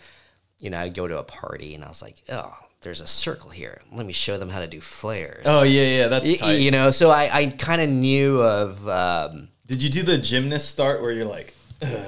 [0.61, 3.51] you know, I'd go to a party and I was like, oh, there's a circle
[3.51, 3.81] here.
[3.93, 5.45] Let me show them how to do flares.
[5.47, 6.53] Oh yeah, yeah, that's tight.
[6.55, 8.89] you know, so I, I kind of knew of.
[8.89, 11.55] Um, Did you do the gymnast start where you're like,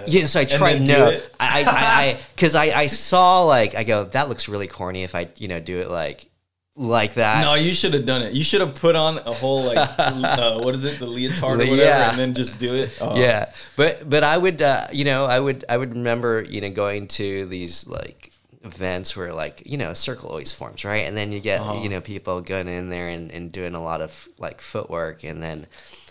[0.07, 0.83] yeah, so I tried.
[0.83, 1.19] No?
[1.41, 5.29] I, I, because I, I, saw like I go that looks really corny if I,
[5.37, 6.27] you know, do it like,
[6.75, 7.43] like that.
[7.43, 8.33] no, you should have done it.
[8.33, 11.65] You should have put on a whole like, uh, what is it, the leotard or
[11.65, 11.71] Yeah.
[11.71, 12.97] whatever, and then just do it.
[13.01, 13.15] Oh.
[13.19, 16.71] yeah but but i would uh, you know i would i would remember you know
[16.71, 18.33] going to these like
[18.65, 21.81] events where like you know a circle always forms right and then you get Uh-huh.
[21.83, 25.43] you know people going in there and, and doing a lot of like footwork and
[25.43, 25.67] then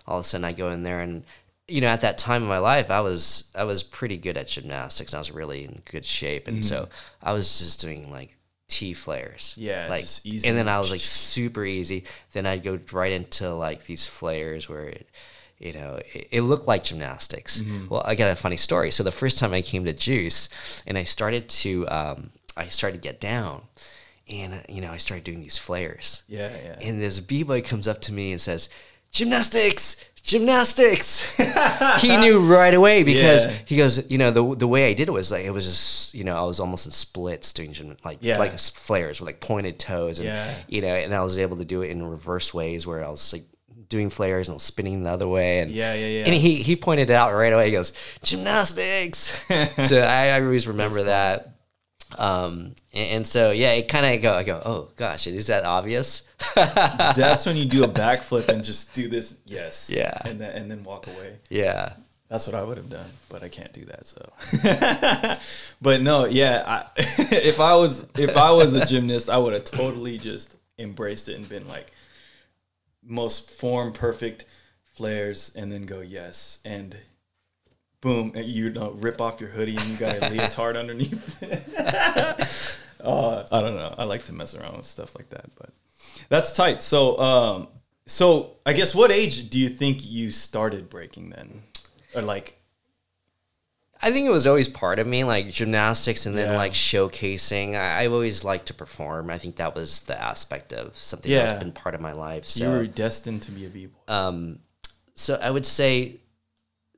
[0.07, 1.23] all of a sudden i go in there and
[1.67, 4.47] you know at that time in my life i was i was pretty good at
[4.47, 6.89] gymnastics and i was really in good shape and so
[7.23, 8.35] i was just doing like
[8.71, 9.53] T flares.
[9.57, 10.47] Yeah, like just easy.
[10.47, 12.05] and then I was like super easy.
[12.31, 15.07] Then I'd go right into like these flares where it,
[15.59, 17.61] you know, it, it looked like gymnastics.
[17.61, 17.89] Mm-hmm.
[17.89, 18.89] Well, I got a funny story.
[18.89, 20.49] So the first time I came to Juice,
[20.87, 23.63] and I started to, um, I started to get down,
[24.29, 26.23] and uh, you know, I started doing these flares.
[26.29, 26.77] Yeah, yeah.
[26.81, 28.69] And this b boy comes up to me and says,
[29.11, 31.35] "Gymnastics, gymnastics."
[32.01, 33.53] he knew right away because Yeah.
[33.65, 36.13] he goes, you know, the the way I did it was like it was just,
[36.13, 38.37] you know, I was almost in splits doing gym, like Yeah.
[38.37, 40.55] like flares with like pointed toes, and Yeah.
[40.67, 43.33] you know, and I was able to do it in reverse ways where I was
[43.33, 43.43] like
[43.89, 46.23] doing flares and I was spinning the other way, and Yeah, yeah, yeah.
[46.25, 47.65] And he he pointed it out right away.
[47.65, 47.91] He goes,
[48.23, 49.37] gymnastics.
[49.87, 51.50] so I, I always remember that.
[52.17, 54.35] Um, and, so yeah, it kind of go.
[54.35, 56.23] I go, oh gosh, is that obvious?
[56.55, 59.37] That's when you do a backflip and just do this.
[59.45, 59.89] Yes.
[59.93, 60.17] Yeah.
[60.25, 61.37] And then and then walk away.
[61.49, 61.93] yeah.
[62.31, 64.07] That's what I would have done, but I can't do that.
[64.07, 64.31] So,
[65.81, 66.63] but no, yeah.
[66.65, 71.27] I, if I was if I was a gymnast, I would have totally just embraced
[71.27, 71.91] it and been like
[73.03, 74.45] most form perfect
[74.93, 76.95] flares, and then go yes, and
[78.01, 81.43] boom, and you know, rip off your hoodie and you got a leotard underneath.
[83.03, 83.93] uh, I don't know.
[83.97, 85.69] I like to mess around with stuff like that, but
[86.29, 86.81] that's tight.
[86.81, 87.67] So, um,
[88.05, 91.61] so I guess what age do you think you started breaking then,
[92.15, 92.57] or like?
[94.03, 96.57] I think it was always part of me, like gymnastics and then Yeah.
[96.57, 97.75] like showcasing.
[97.79, 99.29] I, I always liked to perform.
[99.29, 101.45] I think that was the aspect of something Yeah.
[101.45, 102.47] that's been part of my life.
[102.47, 104.11] So, you were destined to be a b-boy.
[104.11, 104.57] um,
[105.13, 106.20] so I would say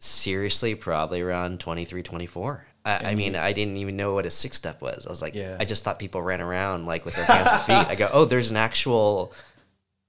[0.03, 2.65] seriously, probably around 23, 24.
[2.85, 3.17] I, I mm-hmm.
[3.17, 5.07] mean, I didn't even know what a six step was.
[5.07, 5.57] I was like, Yeah.
[5.59, 7.91] I just thought people ran around like with their hands and feet.
[7.91, 9.33] I go, oh, there's an actual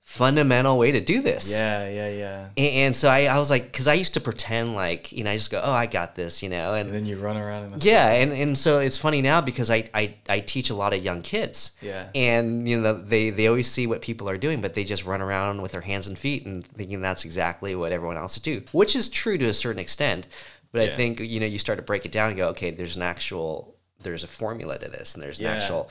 [0.05, 1.51] fundamental way to do this.
[1.51, 2.49] yeah, yeah, yeah.
[2.59, 5.31] And, and so I, I was like, because I used to pretend like, you know,
[5.31, 7.73] I just go, oh, I got this, you know, and And then you run around
[7.73, 10.93] in yeah, and, and so it's funny now because I, I, I teach a lot
[10.93, 11.73] of young kids.
[11.81, 12.09] Yeah.
[12.15, 15.23] And you know they, they always see what people are doing, but they just run
[15.23, 18.95] around with their hands and feet and thinking that's exactly what everyone else do, which
[18.95, 20.27] is true to a certain extent.
[20.71, 22.97] But I think you know you start to break it down and go, okay, there's
[22.97, 25.53] an actual there's a formula to this, and there's an Yeah.
[25.53, 25.89] actual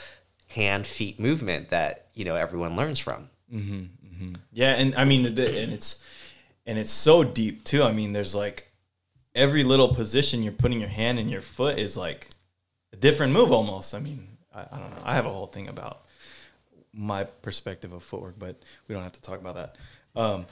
[0.49, 3.30] hand feet movement that you know everyone learns from.
[3.52, 3.84] Mm-hmm.
[4.51, 6.03] Yeah, and I mean, the, and it's
[6.65, 7.83] and it's so deep too.
[7.83, 8.71] I mean, there's like
[9.36, 12.29] every little position you're putting your hand and your foot is like
[12.91, 13.95] a different move almost.
[13.95, 15.01] I mean, I, I don't know.
[15.03, 16.05] I have a whole thing about
[16.93, 18.55] my perspective of footwork, but
[18.88, 19.75] we don't have to talk about that.
[20.15, 20.45] Um,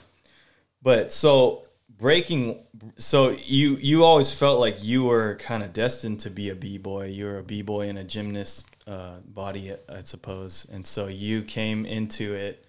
[0.82, 1.64] but so
[1.98, 2.58] breaking,
[2.96, 6.78] so you you always felt like you were kind of destined to be a b
[6.78, 7.06] boy.
[7.06, 11.42] You were a b boy in a gymnast uh, body, I suppose, and so you
[11.42, 12.66] came into it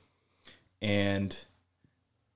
[0.84, 1.36] and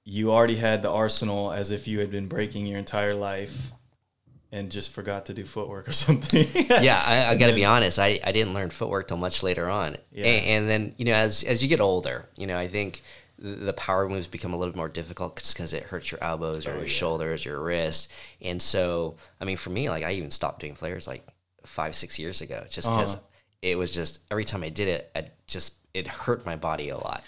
[0.06, 3.74] you already had the arsenal as if you had been breaking your entire life
[4.54, 6.48] and just forgot to do footwork or something.
[6.82, 8.00] yeah, I, I got to be honest.
[8.00, 9.98] I, I didn't learn footwork till much later on.
[10.12, 10.26] Yeah.
[10.26, 13.02] And, and then you know, as as you get older, you know, I think
[13.40, 16.76] the, power moves become a little bit more difficult because it hurts your elbows or
[16.76, 18.12] your shoulders, your wrist.
[18.42, 21.24] And so, I mean, for me, like I even stopped doing flares like
[21.66, 23.24] five, six years ago, just because Uh-huh.
[23.62, 26.98] it was just every time I did it, I just it hurt my body a
[26.98, 27.24] lot.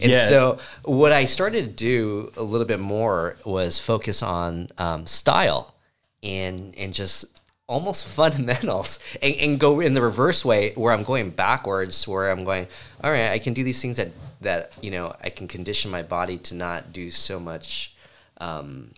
[0.00, 0.28] And Yeah.
[0.28, 5.74] so, what I started to do a little bit more was focus on um, style
[6.22, 7.24] and and just
[7.66, 12.44] almost fundamentals and, and go in the reverse way where I'm going backwards, where I'm
[12.44, 12.66] going,
[13.02, 16.02] all right, I can do these things that, that you know, I can condition my
[16.02, 17.94] body to not do so much,
[18.40, 18.90] um,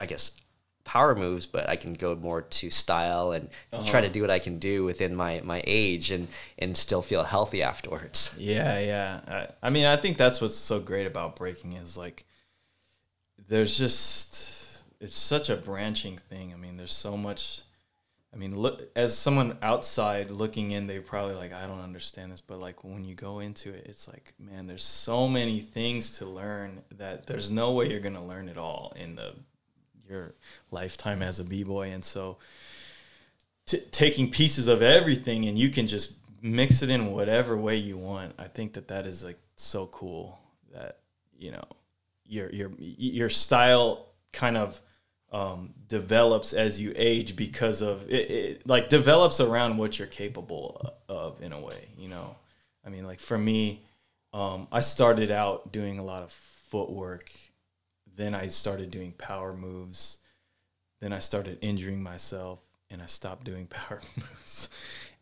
[0.00, 0.32] I guess,
[0.84, 4.08] power moves, but I can go more to style and try to uh-huh.
[4.08, 8.36] do what I can do within my, my age and, and still feel healthy afterwards.
[8.42, 9.20] Yeah, yeah.
[9.28, 12.24] I, I mean, I think that's what's so great about breaking is like
[13.48, 16.52] there's just it's such a branching thing.
[16.52, 17.62] I mean, there's so much
[18.34, 22.40] I mean, look as someone outside looking in, they probably like I don't understand this,
[22.40, 26.26] but like when you go into it, it's like, man, there's so many things to
[26.26, 29.34] learn that there's no way you're going to learn it all in the
[30.12, 30.34] your
[30.70, 32.38] lifetime as a b-boy and so
[33.66, 37.96] t- taking pieces of everything and you can just mix it in whatever way you
[37.96, 38.34] want.
[38.38, 40.38] I think that that is like so cool
[40.74, 40.98] that
[41.38, 41.64] you know
[42.26, 44.80] your your your style kind of
[45.32, 50.94] um, develops as you age because of it, it like develops around what you're capable
[51.08, 52.36] of in a way you know
[52.84, 53.82] i mean like for me
[54.34, 56.30] um, i started out doing a lot of
[56.68, 57.30] footwork
[58.16, 60.18] then i started doing power moves.
[61.00, 64.68] Then i started injuring myself and i stopped doing power moves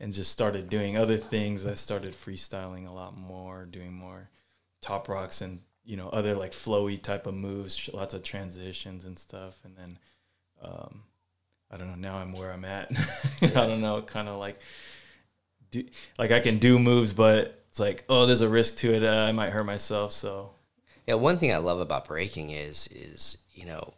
[0.01, 1.67] and just started doing other things.
[1.67, 4.31] I started freestyling a lot more doing more
[4.81, 9.19] top rocks and you know other like flowy type of moves lots of transitions and
[9.19, 9.59] stuff.
[9.65, 9.99] And then
[10.63, 11.03] um,
[11.71, 12.91] i don't know now i'm where i'm at.
[13.43, 14.59] I don't know kind of like
[15.71, 15.85] do
[16.19, 19.05] like i can do moves but it's like oh there's a risk to it.
[19.05, 20.13] Uh, i might hurt myself.
[20.13, 20.51] So
[21.07, 23.95] Yeah, one thing I love about breaking is is you know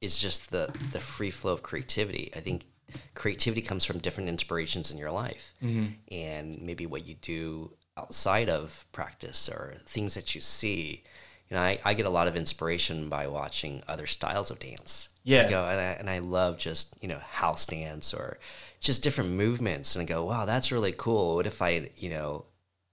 [0.00, 2.30] is just the the free flow of creativity.
[2.36, 2.66] I think
[3.14, 5.92] creativity comes from different inspirations in your life, mm-hmm.
[6.12, 11.02] and maybe what you do outside of practice or things that you see.
[11.50, 15.10] You know, I, I get a lot of inspiration by watching other styles of dance.
[15.24, 15.46] Yeah.
[15.46, 18.38] I go and I, and I love just you know house dance or
[18.80, 21.36] just different movements, and I go, wow, that's really cool.
[21.36, 22.44] What if I you know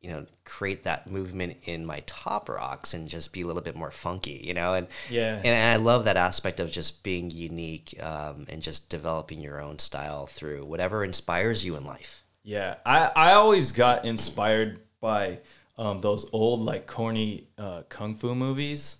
[0.02, 3.76] you know create that movement in my top rocks and just be a little bit
[3.76, 5.40] more funky you know and Yeah.
[5.44, 9.78] and i love that aspect of just being unique um, and just developing your own
[9.80, 15.40] style through whatever inspires you in life Yeah, I, I always got inspired by
[15.78, 18.98] um, those old like corny uh, kung fu movies.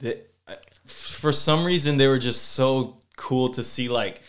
[0.00, 4.20] That I- for some reason they were just so cool to see like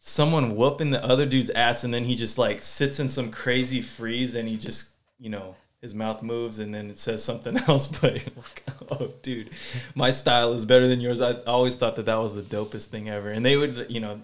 [0.00, 3.82] someone whooping the other dude's ass and then he just like sits in some crazy
[3.82, 7.86] freeze and he just you know his mouth moves and then it says something else
[7.86, 9.54] but like oh dude
[9.94, 11.20] my style is better than yours.
[11.20, 13.30] I always thought that that was the dopest thing ever.
[13.30, 14.20] And they would you know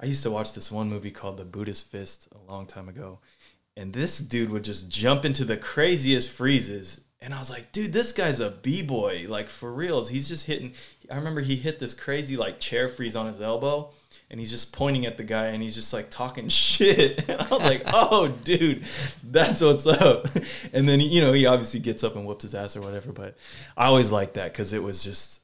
[0.00, 3.18] i used to watch this one movie called the buddhist fist a long time ago.
[3.76, 7.00] And this dude would just jump into the craziest freezes.
[7.20, 10.08] And i was like dude this guy's a b-boy like for reals.
[10.08, 10.74] He's just hitting
[11.10, 13.90] i remember he hit this crazy like chair freeze on his elbow
[14.30, 17.28] and he's just pointing at the guy and he's just like talking shit.
[17.28, 18.82] And i was like oh dude
[19.22, 20.26] that's what's up.
[20.72, 23.36] And then you know he obviously gets up and whoops his ass or whatever but
[23.76, 25.42] i always liked that because it was just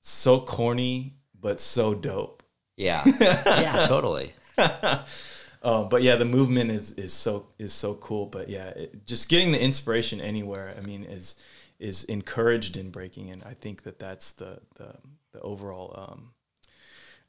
[0.00, 2.42] so corny but so dope.
[2.76, 3.02] Yeah.
[3.20, 4.32] Yeah totally.
[5.66, 8.26] Um, but yeah, the movement is is so is so cool.
[8.26, 11.34] But yeah, it, just getting the inspiration anywhere, I mean, is
[11.80, 14.94] is encouraged in breaking, and I think that that's the the,
[15.32, 16.30] the overall um,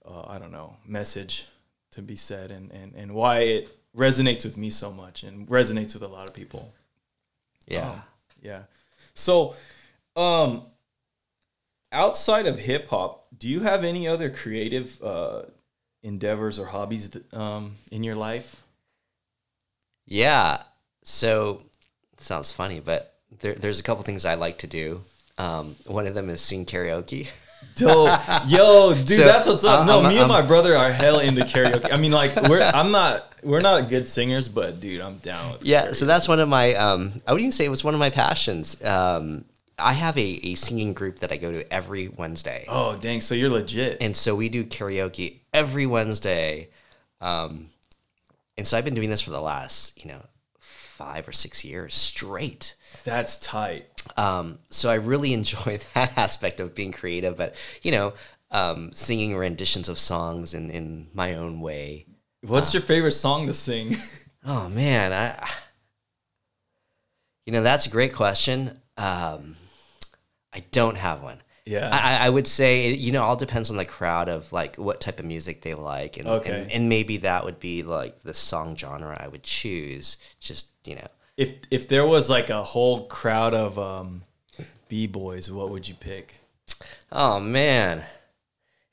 [0.08, 1.46] uh, I don't know message
[1.92, 5.94] to be said, and, and and why it resonates with me so much, and resonates
[5.94, 6.74] with a lot of people.
[7.68, 8.02] yeah Um,
[8.42, 8.62] yeah.
[9.16, 9.56] So,
[10.16, 10.64] um,
[11.92, 15.42] outside of hip hop, do you have any other creative uh,
[16.04, 18.64] endeavors or hobbies that, um, in your life?
[20.10, 20.64] yeah
[21.04, 21.62] so
[22.18, 25.02] sounds funny but there, there's a couple things i like to do
[25.38, 27.28] um, one of them is sing karaoke
[27.76, 28.10] Dope.
[28.48, 29.82] Yo, dude, So, that's what's up.
[29.82, 31.92] uh, No, I'm- me and I'm- my brother are hell into karaoke.
[31.92, 35.62] I mean, like, we're I'm not we're not good singers, but dude, I'm down with
[35.62, 35.68] it.
[35.68, 36.74] Yeah, so that's one of my.
[36.74, 38.84] Um, I wouldn't even say it was one of my passions.
[38.84, 39.46] Um,
[39.80, 43.36] I have a, a singing group that I go to every Wednesday, Oh, dang, so
[43.36, 43.98] you're legit.
[44.02, 46.70] and so we do karaoke every Wednesday.
[47.22, 47.68] Um,
[48.58, 50.22] and so I've been doing this for the last, you know,
[50.60, 52.74] five or six years straight.
[53.04, 53.86] That's tight.
[54.16, 58.14] Um, so I really enjoy that aspect of being creative, but you know,
[58.52, 62.06] um, singing renditions of songs in in my own way.
[62.42, 63.96] What's your favorite song to sing?
[64.50, 65.46] Oh man, I
[67.46, 68.80] you know that's a great question.
[68.98, 69.56] Um,
[70.54, 71.42] I don't have one.
[71.66, 71.90] Yeah.
[71.92, 75.02] I, I would say it, you know all depends on the crowd of like what
[75.02, 76.62] type of music they like, and, Okay.
[76.62, 80.18] and and maybe that would be like the song genre I would choose.
[80.40, 81.08] Just you know,
[81.38, 84.24] if if there was like a whole crowd of um
[84.90, 86.36] b boys, what would you pick?
[87.12, 88.04] oh man,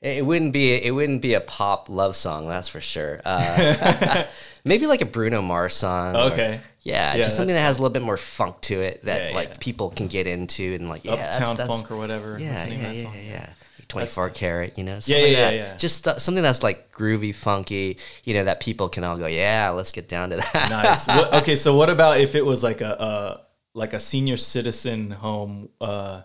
[0.01, 3.21] It wouldn't be it wouldn't be a pop love song, that's for sure.
[3.25, 4.25] Uh,
[4.63, 6.15] maybe like a Bruno Mars song.
[6.15, 6.61] or- Okay.
[6.83, 9.35] yeah, Yeah, just something that has a little bit more funk to it that Yeah,
[9.35, 9.55] like yeah.
[9.59, 12.37] people can get into and like yeah, Uptown that's, Funk or whatever.
[12.39, 13.49] Yeah, yeah, yeah, yeah.
[13.95, 15.55] Twenty four karat, you know, Yeah, something yeah, yeah, that.
[15.55, 15.75] yeah.
[15.77, 19.69] Just uh, something that's like groovy, funky, you know, that people can all go, yeah,
[19.69, 20.67] let's get down to that.
[20.69, 21.07] nice.
[21.07, 23.41] What, okay, so what about if it was like a, a
[23.73, 25.69] like a senior citizen home?
[25.81, 26.21] Uh,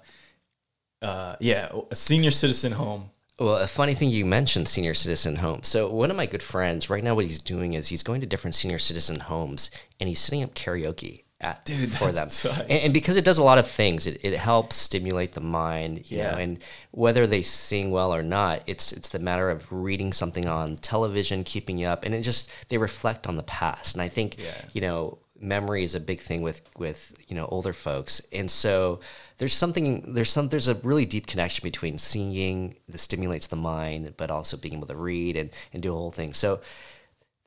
[1.03, 3.11] uh, yeah, a senior citizen home.
[3.39, 5.61] Well, a funny thing you mentioned senior citizen home.
[5.63, 8.27] So one of my good friends right now, what he's doing is he's going to
[8.27, 12.29] different senior citizen homes and he's setting up karaoke at Dude, for them.
[12.69, 16.11] And, and because it does a lot of things, it, it helps stimulate the mind,
[16.11, 16.33] you Yeah.
[16.33, 16.39] know.
[16.39, 16.59] And
[16.91, 21.45] whether they sing well or not, it's it's the matter of reading something on television,
[21.45, 23.95] keeping you up, and it just they reflect on the past.
[23.95, 24.55] And I think Yeah.
[24.73, 29.01] you know memory is a big thing with with you know older folks and so
[29.39, 34.13] there's something there's some there's a really deep connection between singing that stimulates the mind
[34.19, 36.61] but also being able to read and and do a whole thing so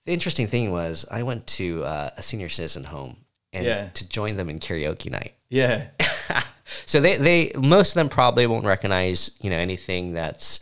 [0.08, 3.18] the interesting thing was i went to uh, a senior citizen home
[3.54, 3.88] and Yeah.
[3.93, 5.88] to join them in karaoke night Yeah,
[6.86, 10.60] so they they most of them probably won't recognize you know anything that's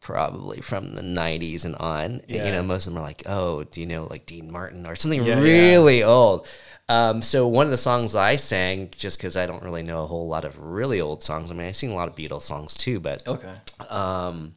[0.00, 2.46] probably from the 90s and on Yeah.
[2.46, 4.96] you know most of them are like oh do you know like dean martin or
[4.96, 5.40] something Yeah, yeah.
[5.42, 6.48] really old
[6.90, 10.06] um, so one of the songs i sang just because i don't really know a
[10.06, 12.72] whole lot of really old songs i mean i sing a lot of beatles songs
[12.74, 13.52] too but okay.
[13.90, 14.54] um,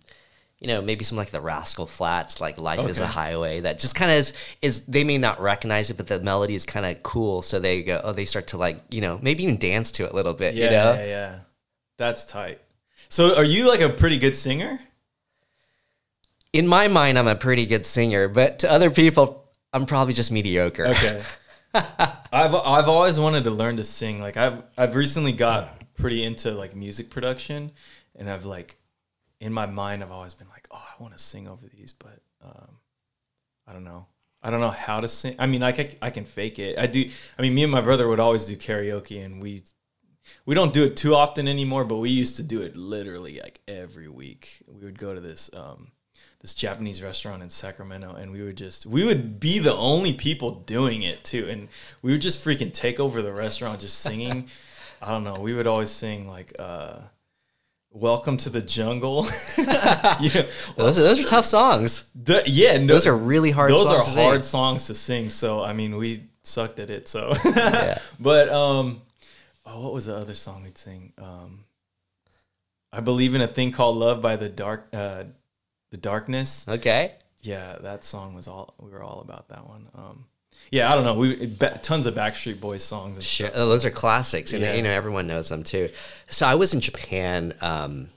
[0.62, 3.96] you know, maybe some like the Rascal Flatts, like "Life Is a Highway." That just
[3.96, 4.86] kind of is, is.
[4.86, 7.42] They may not recognize it, but the melody is kind of cool.
[7.42, 10.12] So they go, oh, they start to like, you know, maybe even dance to it
[10.12, 10.56] a little bit.
[10.56, 11.40] Yeah, you know, yeah, yeah.
[11.98, 12.62] That's tight.
[13.10, 14.80] So, are you like a pretty good singer?
[16.54, 20.32] in my mind, I'm a pretty good singer, but to other people, I'm probably just
[20.32, 20.88] mediocre.
[20.88, 21.22] Okay.
[21.74, 24.20] I've I've always wanted to learn to sing.
[24.20, 27.72] Like I've I've recently got pretty into like music production,
[28.16, 28.76] and I've like
[29.42, 32.22] in my mind I've always been like, oh, I want to sing over these, but
[32.44, 32.78] um,
[33.68, 34.06] I don't know.
[34.44, 35.36] I don't know how to sing.
[35.38, 36.80] I mean, I can I can fake it.
[36.80, 37.10] I do.
[37.38, 39.64] I mean, me and my brother would always do karaoke, and we
[40.46, 43.62] we don't do it too often anymore, but we used to do it literally like
[43.68, 44.64] every week.
[44.68, 45.92] We would go to this um,
[46.40, 50.52] this Japanese restaurant in Sacramento, and we would just we would be the only people
[50.52, 51.68] doing it too, and
[52.02, 54.48] we would just freaking take over the restaurant just singing.
[55.04, 55.40] I don't know.
[55.40, 57.00] We would always sing like uh,
[57.92, 59.28] "Welcome to the Jungle."
[59.58, 62.10] yeah, Those are, those are tough songs.
[62.16, 62.78] the, yeah.
[62.78, 63.72] No, Those are really hard.
[63.72, 64.24] those songs are to sing.
[64.26, 65.30] hard songs to sing.
[65.30, 67.08] So I mean, we sucked at it.
[67.08, 67.98] So, Yeah.
[68.20, 69.02] but um,
[69.66, 71.14] oh, what was the other song we'd sing?
[71.18, 71.66] Um,
[72.94, 75.24] I believe in a thing called love by the dark, uh,
[75.92, 76.66] the darkness.
[76.68, 77.14] Okay.
[77.42, 79.88] Yeah, that song was all we were all about that one.
[79.96, 80.26] Um,
[80.72, 81.14] yeah, I don't know.
[81.16, 81.48] We
[81.84, 83.50] tons of Backstreet Boys songs and Sure.
[83.54, 84.74] Oh, those are classics, and Yeah.
[84.74, 85.90] you know everyone knows them too.
[86.28, 88.08] So I was in Japan, um,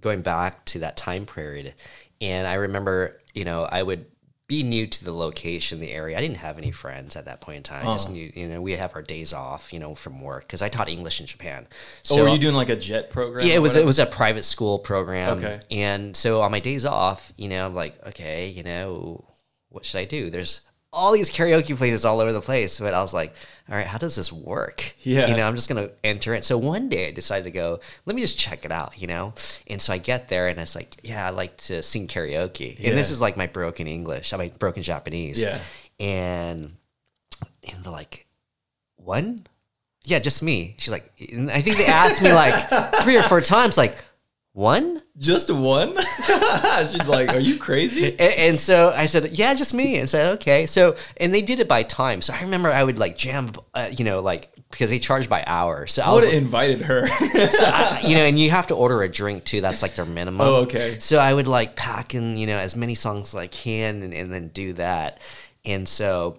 [0.00, 1.74] going back to that time period,
[2.20, 4.06] and I remember, you know, I would
[4.48, 6.16] be new to the location, the area.
[6.16, 7.88] I didn't have any friends at that point in time.
[7.88, 8.12] I just Oh.
[8.12, 10.88] knew, you know, we have our days off, you know, from work because I taught
[10.88, 11.66] English in Japan.
[12.10, 13.44] oh, were you doing like a jet program?
[13.44, 13.82] Yeah, it was whatever?
[13.82, 15.38] it was a private school program.
[15.38, 15.60] Okay.
[15.72, 19.24] And so on my days off, you know, I'm like, okay, you know,
[19.70, 20.30] what should I do?
[20.30, 20.60] There's
[20.96, 23.34] all these karaoke places all over the place, but I was like,
[23.68, 24.94] all right, how does this work?
[25.00, 25.28] Yeah.
[25.28, 26.44] You know, I'm just gonna enter it.
[26.44, 29.34] So one day I decided to go, let me just check it out, you know?
[29.68, 32.76] And so I get there and it's like, yeah, I like to sing karaoke.
[32.82, 35.40] And this is like my broken English, I mean broken Japanese.
[35.40, 35.60] Yeah.
[36.00, 36.76] And
[37.62, 38.26] and they're like,
[38.96, 39.46] one?
[40.04, 40.76] Yeah, just me.
[40.78, 42.54] She's like, I think they asked me like
[43.02, 43.96] three or four times, like,
[44.56, 45.02] one?
[45.18, 45.96] just one.
[46.88, 49.96] She's like, "Are you crazy?" And, and so I said, yeah, just me.
[49.98, 50.66] And said, okay.
[50.66, 52.22] So, and they did it by time.
[52.22, 55.44] So I remember I would like jam, uh, you know, like, because they charge by
[55.46, 55.86] hour.
[55.86, 57.06] So I I would have invited her.
[57.50, 59.60] so I, you know, and you have to order a drink too.
[59.60, 60.40] That's like their minimum.
[60.40, 60.98] Oh, okay.
[60.98, 64.14] So I would like pack in, you know, as many songs as I can and,
[64.14, 65.20] and then do that.
[65.64, 66.38] And so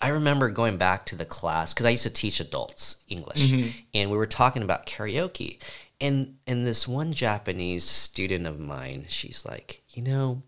[0.00, 3.52] I remember going back to the class because I used to teach adults English
[3.94, 5.58] and we were talking about karaoke.
[6.02, 10.42] And, and this one Japanese student of mine, she's like, you know,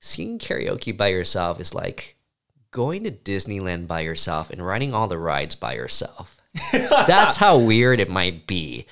[0.00, 2.16] singing karaoke by yourself is like
[2.72, 6.40] going to Disneyland by yourself and riding all the rides by yourself.
[6.72, 8.86] That's how weird it might be.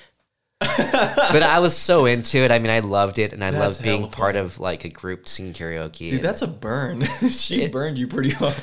[0.59, 2.49] but I was so into it.
[2.49, 5.53] I mean, I loved it, and I loved being part of like a group singing
[5.53, 6.09] karaoke.
[6.09, 7.01] Dude, that's a burn.
[7.29, 8.55] she burned you pretty hard.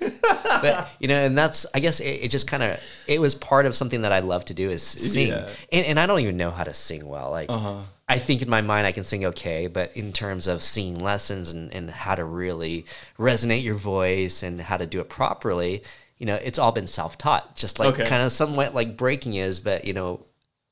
[0.00, 3.66] But you know, and that's I guess it, it just kind of it was part
[3.66, 5.48] of something that I love to do is sing, Yeah.
[5.72, 7.30] and, and I don't even know how to sing well.
[7.30, 7.82] Like Uh-huh.
[8.08, 11.50] I think in my mind I can sing okay, but in terms of singing lessons
[11.50, 12.86] and, and how to really
[13.18, 15.82] resonate your voice and how to do it properly,
[16.18, 17.56] you know, it's all been self taught.
[17.56, 18.04] Just like Okay.
[18.04, 20.24] kind of somewhat like breaking is, but you know,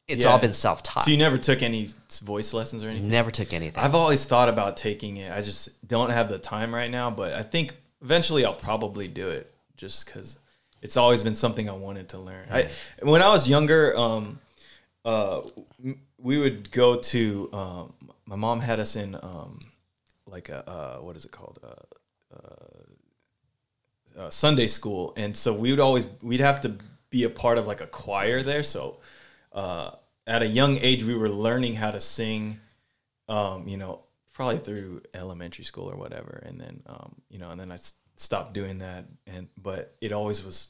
[0.07, 0.31] it's Yeah.
[0.31, 1.05] all been self taught.
[1.05, 1.89] So you never took any
[2.23, 3.09] voice lessons or anything?
[3.11, 3.83] Never took anything.
[3.83, 5.33] I've always thought about taking it.
[5.33, 7.75] I just don't have the time right now, but I think
[8.05, 10.39] eventually I'll probably do it just because
[10.83, 12.47] it's always been something I wanted to learn.
[12.51, 12.69] I,
[13.03, 14.39] when I was younger, um,
[15.05, 15.41] uh,
[16.19, 17.51] we would go to.
[17.53, 17.93] Um,
[18.27, 19.59] my mom had us in um,
[20.27, 21.59] like a uh, what is it called?
[21.63, 21.95] Uh,
[24.17, 26.77] uh, Sunday school, and so we would always we'd have to
[27.11, 28.63] be a part of like a choir there.
[28.63, 28.99] So
[29.53, 29.91] uh,
[30.27, 32.61] at a young age, we were learning how to sing.
[33.29, 34.01] Um, you know,
[34.35, 37.79] probably through elementary school or whatever, and then um, you know, and then I
[38.17, 39.07] stopped doing that.
[39.27, 40.69] And but it always was,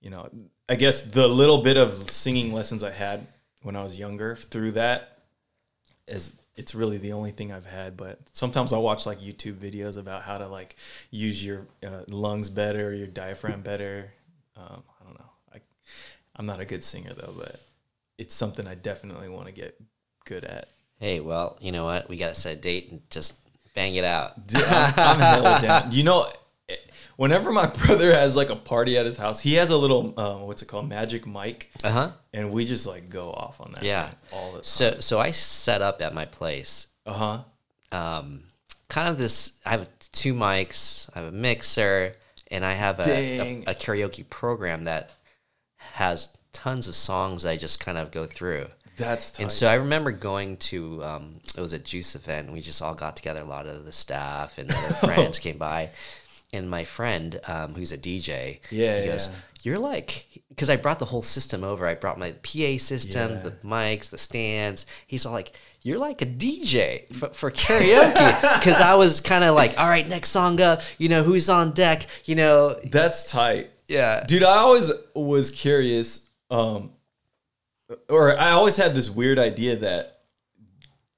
[0.00, 0.28] you know,
[0.68, 3.26] I guess the little bit of singing lessons I had
[3.62, 5.18] when I was younger through that
[6.08, 7.96] is it's really the only thing I've had.
[7.96, 10.76] But sometimes I'll watch like YouTube videos about how to like
[11.10, 14.12] use your uh, lungs better, your diaphragm better.
[14.56, 15.30] Um, I don't know.
[15.54, 15.58] I,
[16.36, 17.60] I'm not a good singer though, but
[18.18, 19.78] it's something I definitely want to get
[20.24, 20.70] good at.
[20.98, 22.08] Hey, well, you know what?
[22.08, 23.34] We got to set a date and just
[23.74, 24.46] bang it out.
[24.46, 25.92] Dude, I'm, I'm hella down.
[25.92, 26.26] You know,
[27.16, 30.42] whenever my brother has like a party at his house, he has a little um,
[30.42, 32.10] what's it called, magic mic, Uh huh.
[32.32, 33.82] and we just like go off on that.
[33.82, 34.10] Yeah.
[34.32, 34.64] all the time.
[34.64, 36.88] So so I set up at my place.
[37.04, 37.38] Uh huh.
[37.92, 38.42] Um,
[38.88, 39.58] kind of this.
[39.64, 41.08] I have two mics.
[41.14, 42.14] I have a mixer,
[42.50, 45.12] and I have a, a, a karaoke program that
[45.76, 48.66] has tons of songs I just kind of go through.
[48.96, 49.42] That's tight.
[49.44, 52.46] And so I remember going to um, it was a juice event.
[52.46, 53.40] And we just all got together.
[53.40, 55.90] A lot of the staff and other friends came by,
[56.52, 58.60] and my friend um, who's a DJ.
[58.70, 59.34] Yeah, he goes, yeah.
[59.62, 61.86] "You're like," because I brought the whole system over.
[61.86, 63.38] I brought my PA system, Yeah.
[63.40, 64.86] the mics, the stands.
[65.06, 69.54] He's all like, "You're like a DJ for, for karaoke," because I was kind of
[69.54, 70.80] like, "All right, next song up.
[70.98, 72.06] You know who's on deck.
[72.24, 73.72] You know, That's tight.
[73.88, 76.92] yeah." Dude, I always was curious, um,
[78.08, 80.16] or I always had this weird idea that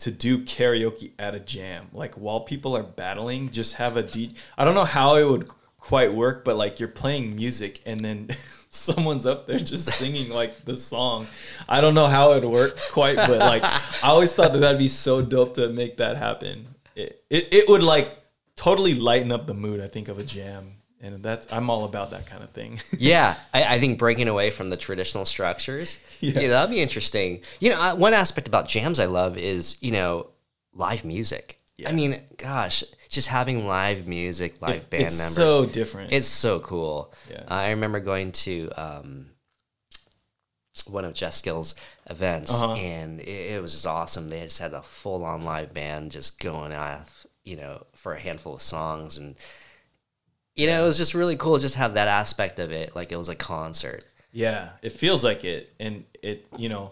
[0.01, 4.35] to do karaoke at a jam, like while people are battling, just have a D.
[4.57, 5.49] I don't know how it would
[5.79, 8.29] quite work, but like you're playing music and then
[8.71, 11.27] someone's up there just singing like the song.
[11.69, 13.64] I don't know how it would work quite, but like
[14.05, 16.75] I always thought that that'd be so dope to make that happen.
[16.95, 18.16] It it, it would like
[18.57, 19.81] totally lighten up the mood.
[19.81, 20.75] I think of a jam.
[21.01, 22.81] And that's I'm all about that kind of thing.
[22.99, 26.41] Yeah, I, I think breaking away from the traditional structures, Yeah.
[26.41, 27.41] yeah, that'd be interesting.
[27.61, 30.31] You know, I- one aspect about jams I love is you know
[30.75, 31.61] live music.
[31.77, 31.91] Yeah.
[31.91, 35.15] I mean, gosh, just having live music, live band members.
[35.15, 36.13] it's members, so different.
[36.13, 37.15] it's so cool.
[37.31, 37.45] Yeah.
[37.47, 39.27] I remember going to um,
[40.87, 41.75] one of Jess Skill's
[42.11, 42.75] events, Uh-huh.
[42.75, 44.29] and it, it was just awesome.
[44.31, 48.21] They just had a full on live band just going off, you know, for a
[48.21, 49.37] handful of songs, and
[50.59, 53.13] you know, it was just really cool just to have that aspect of it, like
[53.13, 54.05] it was a concert.
[54.33, 56.91] yeah, it feels like it, and it you know,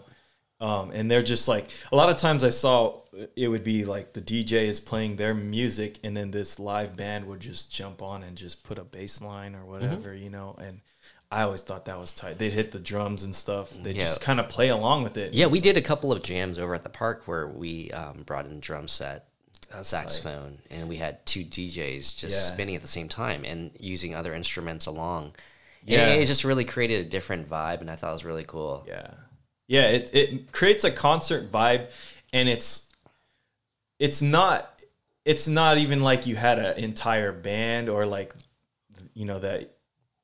[0.59, 3.01] um, and they're just like a lot of times I saw
[3.35, 7.27] it would be like the DJ is playing their music, and then this live band
[7.27, 10.81] would just jump on and just put a bass line or whatever, you know, and.
[11.29, 12.37] I always thought that was tight.
[12.37, 13.73] They'd hit the drums and stuff.
[13.83, 14.03] They Yeah.
[14.05, 15.33] just kind of play along with it.
[15.33, 18.45] Yeah, we did a couple of jams over at the park where we um, brought
[18.45, 19.27] in drum set,
[19.69, 19.99] That's tight.
[19.99, 22.53] saxophone, and we had two DJs just Yeah.
[22.53, 25.35] spinning at the same time and using other instruments along.
[25.85, 26.07] Yeah.
[26.07, 28.85] Yeah, it, just really created a different vibe, and I thought it was really cool.
[28.87, 29.11] Yeah.
[29.67, 31.89] Yeah, it, it creates a concert vibe
[32.31, 32.87] and it's
[33.99, 34.81] it's not
[35.25, 38.33] it's not even like you had an entire band or like
[39.13, 39.76] you know that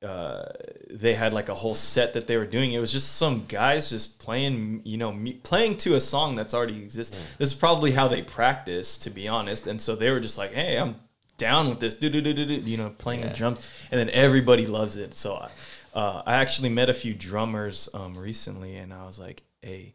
[0.04, 0.44] uh,
[0.90, 2.72] they had like a whole set that they were doing.
[2.72, 6.52] It was just some guys just playing, you know, mu- playing to a song that's
[6.52, 7.16] already exists.
[7.38, 9.66] This is probably how they practice, to be honest.
[9.66, 10.96] And so they were just like, "Hey, I'm
[11.38, 15.14] down with this," you know, playing the drums, and then everybody loves it.
[15.14, 15.50] So I,
[15.98, 19.94] uh, I actually met a few drummers um, recently, and I was like, "Hey,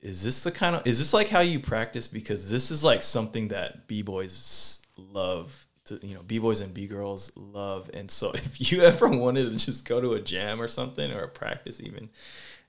[0.00, 2.06] is this the kind of is this like how you practice?
[2.06, 6.72] Because this is like something that b boys love." To, you know, b boys and
[6.72, 10.60] b girls love, and so if you ever wanted to just go to a jam
[10.60, 12.08] or something or a practice even,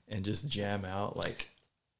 [0.08, 1.50] and just jam out, like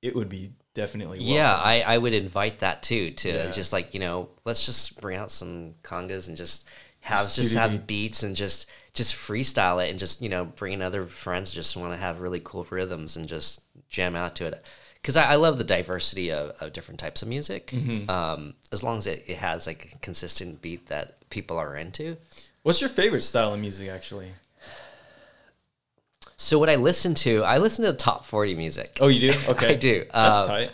[0.03, 1.53] it would be definitely Yeah.
[1.55, 3.51] I, I would invite that too to Yeah.
[3.51, 6.69] just like you know let's just bring out some congas and just
[7.01, 10.75] have Just just, have beats and just just freestyle it and just you know bring
[10.75, 14.47] in other friends just want to have really cool rhythms and just jam out to
[14.47, 14.65] it
[15.03, 18.11] because I, I love the diversity of, of different types of music Mm-hmm.
[18.11, 22.17] um, as long as it, it has like a consistent beat that people are into
[22.63, 24.29] What's your favorite style of music, actually?
[26.37, 29.39] so what I listen to I listen to top 40 music Oh, you do?
[29.51, 30.05] Okay, I do.
[30.13, 30.71] That's Um, tight.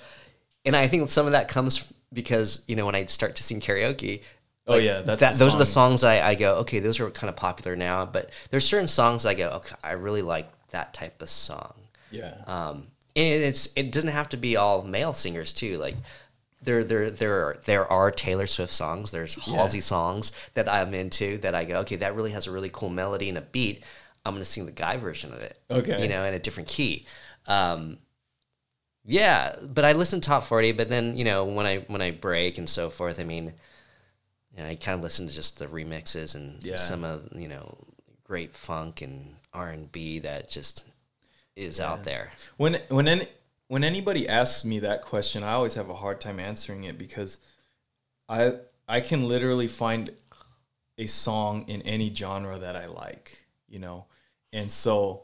[0.64, 3.60] and I think some of that comes because you know when I start to sing
[3.60, 4.22] karaoke.
[4.68, 5.34] Oh, yeah, that's that.
[5.36, 6.56] Those are the songs I, I go.
[6.56, 9.48] Okay, those are kind of popular now, but there's certain songs I go.
[9.50, 11.72] Okay, I really like that type of song.
[12.10, 15.78] Yeah, Um, and it's it doesn't have to be all male singers too.
[15.78, 15.96] Like
[16.62, 19.10] there there there are, there are Taylor Swift songs.
[19.10, 22.70] There's Halsey songs that I'm into that I go, okay, that really has a really
[22.72, 23.82] cool melody and a beat.
[24.24, 25.58] I'm gonna sing the guy version of it.
[25.70, 26.02] Okay.
[26.02, 27.06] you know, in a different key.
[27.46, 27.98] Um,
[29.04, 30.72] yeah, but I listen to top forty.
[30.72, 33.52] But then you know when I when I break and so forth, I mean,
[34.56, 36.74] you know, I kind of listen to just the remixes and Yeah.
[36.76, 37.78] some of you know
[38.24, 40.84] great funk and R and B that just
[41.57, 42.30] is out there.
[42.59, 43.26] When when any,
[43.68, 47.38] when anybody asks me that question, I always have a hard time answering it because
[48.28, 48.54] I
[48.86, 50.11] I can literally find
[50.98, 54.07] a song in any genre that I like, you know.
[54.52, 55.22] And so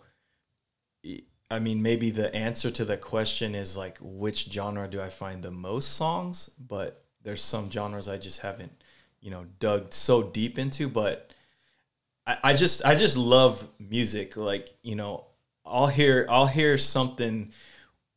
[1.50, 5.42] I mean maybe the answer to the question is like which genre do I find
[5.42, 8.72] the most songs, but there's some genres I just haven't,
[9.20, 11.32] you know, dug so deep into, but
[12.26, 14.36] I, I just I just love music.
[14.36, 15.26] Like you know,
[15.64, 17.52] I'll hear I'll hear something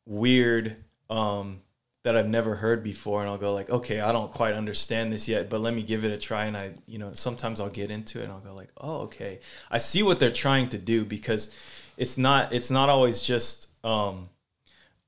[0.05, 0.75] weird
[1.09, 1.61] um,
[2.03, 5.27] that I've never heard before, and I'll go like, okay, I don't quite understand this
[5.27, 6.45] yet, but let me give it a try.
[6.45, 9.39] And I, you know, sometimes I'll get into it, and I'll go like, oh, okay,
[9.71, 11.57] I see what they're trying to do because
[11.97, 14.29] it's not it's not always just um,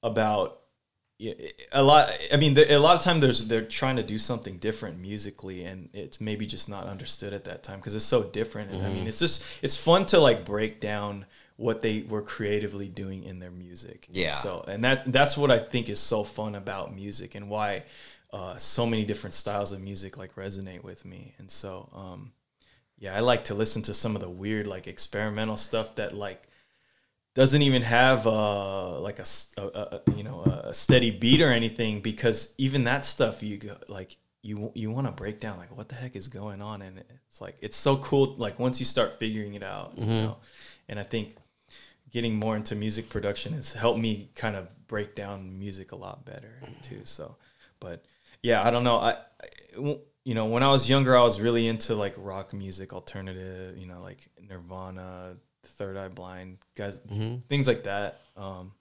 [0.04, 0.62] about
[1.72, 5.00] a lot i mean a lot of time there's they're trying to do something different
[5.00, 8.72] musically and it's maybe just not understood at that time because it's so different.
[8.72, 11.26] And i mean it's just it's fun to like break down
[11.58, 14.06] what they were creatively doing in their music.
[14.08, 14.32] And Yeah.
[14.32, 17.84] so and that that's what i think is so fun about music and why
[18.34, 21.34] uh, so many different styles of music like resonate with me.
[21.40, 22.32] And so um
[23.00, 26.48] yeah i like to listen to some of the weird like experimental stuff that like
[27.36, 29.26] doesn't even have uh like a,
[29.58, 29.62] a-
[29.98, 34.18] a- you know a steady beat or anything because even that stuff you go like
[34.42, 36.82] you you want to break down like what the heck is going on?
[36.82, 40.38] And it's like it's so cool like once you start figuring it out you know?
[40.90, 41.36] And I think
[42.12, 46.26] getting more into music production has helped me kind of break down music a lot
[46.26, 47.36] better too so
[47.80, 48.06] but
[48.42, 51.68] yeah I don't know I, I you know when I was younger I was really
[51.68, 57.00] into like rock music alternative you know like Nirvana Third Eye Blind guys
[57.50, 58.72] things like that um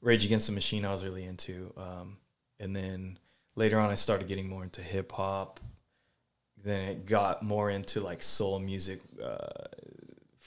[0.00, 1.72] Rage Against the Machine I was really into.
[1.76, 2.16] Um,
[2.58, 3.18] and then
[3.54, 5.60] later on I started getting more into hip hop.
[6.62, 9.64] Then it got more into like soul music, uh,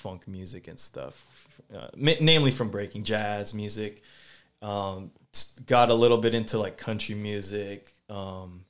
[0.04, 4.04] funk music and stuff, uh, ma- namely from breaking jazz music.
[4.62, 5.12] Um,
[5.66, 7.92] got a little bit into like country music.
[8.10, 8.66] Um,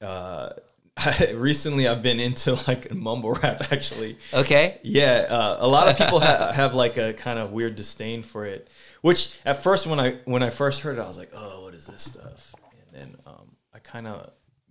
[0.00, 0.50] uh,
[1.34, 4.16] recently I've been into like mumble rap actually.
[4.32, 4.78] Okay.
[4.84, 8.44] Yeah, uh, a lot of people ha- have like a kind of weird disdain for
[8.44, 8.68] it.
[9.02, 11.74] Which at first, when I when I first heard it, I was like, "Oh, what
[11.74, 14.30] is this stuff?" And then um, I kind of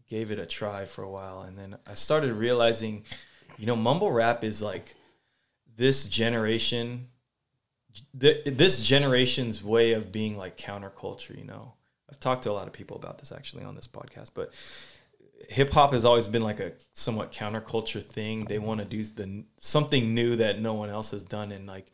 [0.09, 3.03] gave it a try for a while, and then I started realizing,
[3.57, 4.95] you know, mumble rap is like
[5.77, 7.07] this generation,
[8.19, 11.37] th- this generation's way of being like counterculture.
[11.37, 11.73] You know,
[12.09, 14.51] I've talked to a lot of people about this actually on this podcast, but
[15.49, 18.45] hip hop has always been like a somewhat counterculture thing.
[18.45, 21.91] They want to do the something new that no one else has done, and like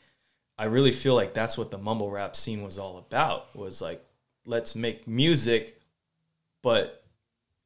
[0.58, 3.56] I really feel like that's what the mumble rap scene was all about.
[3.56, 4.04] Was like
[4.46, 5.80] let's make music,
[6.62, 7.04] but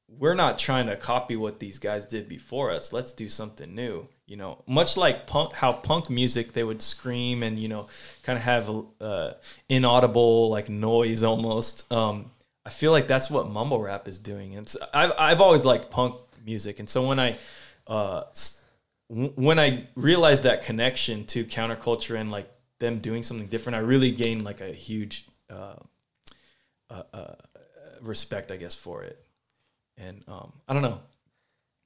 [0.08, 2.94] we're not trying to copy what these guys did before us.
[2.94, 4.08] Let's do something new.
[4.28, 7.88] You know, much like punk, how punk music they would scream and you know,
[8.24, 8.70] kind of have
[9.00, 9.34] uh,
[9.70, 11.92] inaudible like noise almost.
[11.92, 12.32] Um,
[12.66, 14.56] I feel like that's what mumble rap is doing.
[14.56, 16.16] And so I've I've always liked punk
[16.46, 17.38] music, and so when I
[17.88, 18.24] uh,
[19.08, 24.12] when I realized that connection to counterculture and like them doing something different, I really
[24.12, 25.76] gained like a huge uh,
[26.90, 27.36] uh, uh,
[28.02, 29.18] respect, I guess, for it.
[29.98, 31.00] And um, I don't know.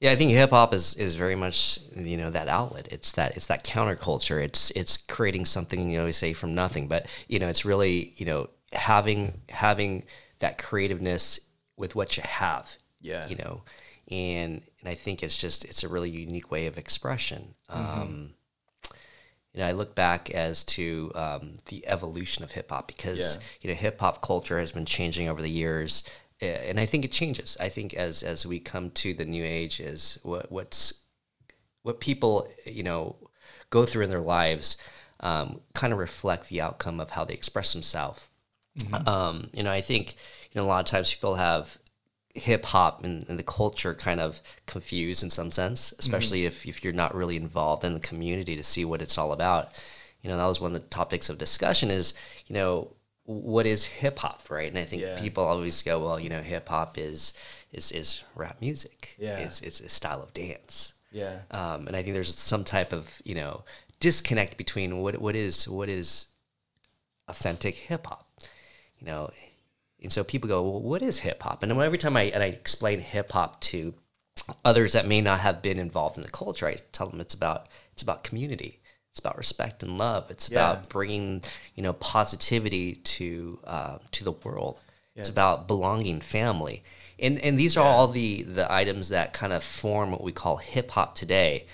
[0.01, 2.87] Yeah, I think hip hop is is very much you know that outlet.
[2.91, 4.43] It's that it's that counterculture.
[4.43, 8.13] It's it's creating something you know we say from nothing, but you know it's really
[8.17, 10.03] you know having having
[10.39, 11.39] that creativeness
[11.77, 12.75] with what you have.
[12.99, 13.27] Yeah.
[13.27, 13.63] you know,
[14.09, 17.53] and and I think it's just it's a really unique way of expression.
[17.69, 18.33] Um,
[19.53, 23.41] you know, I look back as to um, the evolution of hip hop because Yeah.
[23.61, 26.03] you know hip hop culture has been changing over the years,
[26.41, 27.57] and I think it changes.
[27.59, 31.01] I think as as we come to the new age, is what what's
[31.83, 33.15] what people you know
[33.69, 34.77] go through in their lives
[35.21, 38.27] um, kind of reflect the outcome of how they express themselves.
[39.05, 40.15] Um, you know, I think
[40.51, 41.77] you know a lot of times people have
[42.33, 46.83] hip hop and, and the culture kind of confused in some sense, especially if, if
[46.83, 49.69] you're not really involved in the community to see what it's all about.
[50.21, 52.13] You know, that was one of the topics of discussion is,
[52.47, 52.93] you know,
[53.39, 54.67] what is hip hop, right?
[54.69, 55.19] And I think Yeah.
[55.19, 57.33] people always go, well, you know, hip hop is
[57.71, 59.15] is is rap music.
[59.17, 59.37] Yeah.
[59.39, 60.93] It's it's a style of dance.
[61.11, 61.39] Yeah.
[61.51, 63.63] Um, and I think there's some type of, you know,
[63.99, 66.27] disconnect between what what is what is
[67.27, 68.27] authentic hip hop.
[68.99, 69.31] you know,
[70.03, 71.63] and so people go, well, what is hip hop?
[71.63, 73.93] And every time I and I explain hip hop to
[74.65, 77.67] others that may not have been involved in the culture, I tell them it's about
[77.93, 78.79] it's about community.
[79.11, 80.31] It's about respect and love.
[80.31, 80.71] It's Yeah.
[80.71, 81.43] about bringing
[81.75, 84.79] you know positivity to uh, to the world.
[85.15, 86.83] Yeah, it's it's- about belonging, family,
[87.19, 90.57] and and these are all the the items that kind of form what we call
[90.57, 91.65] hip hop today.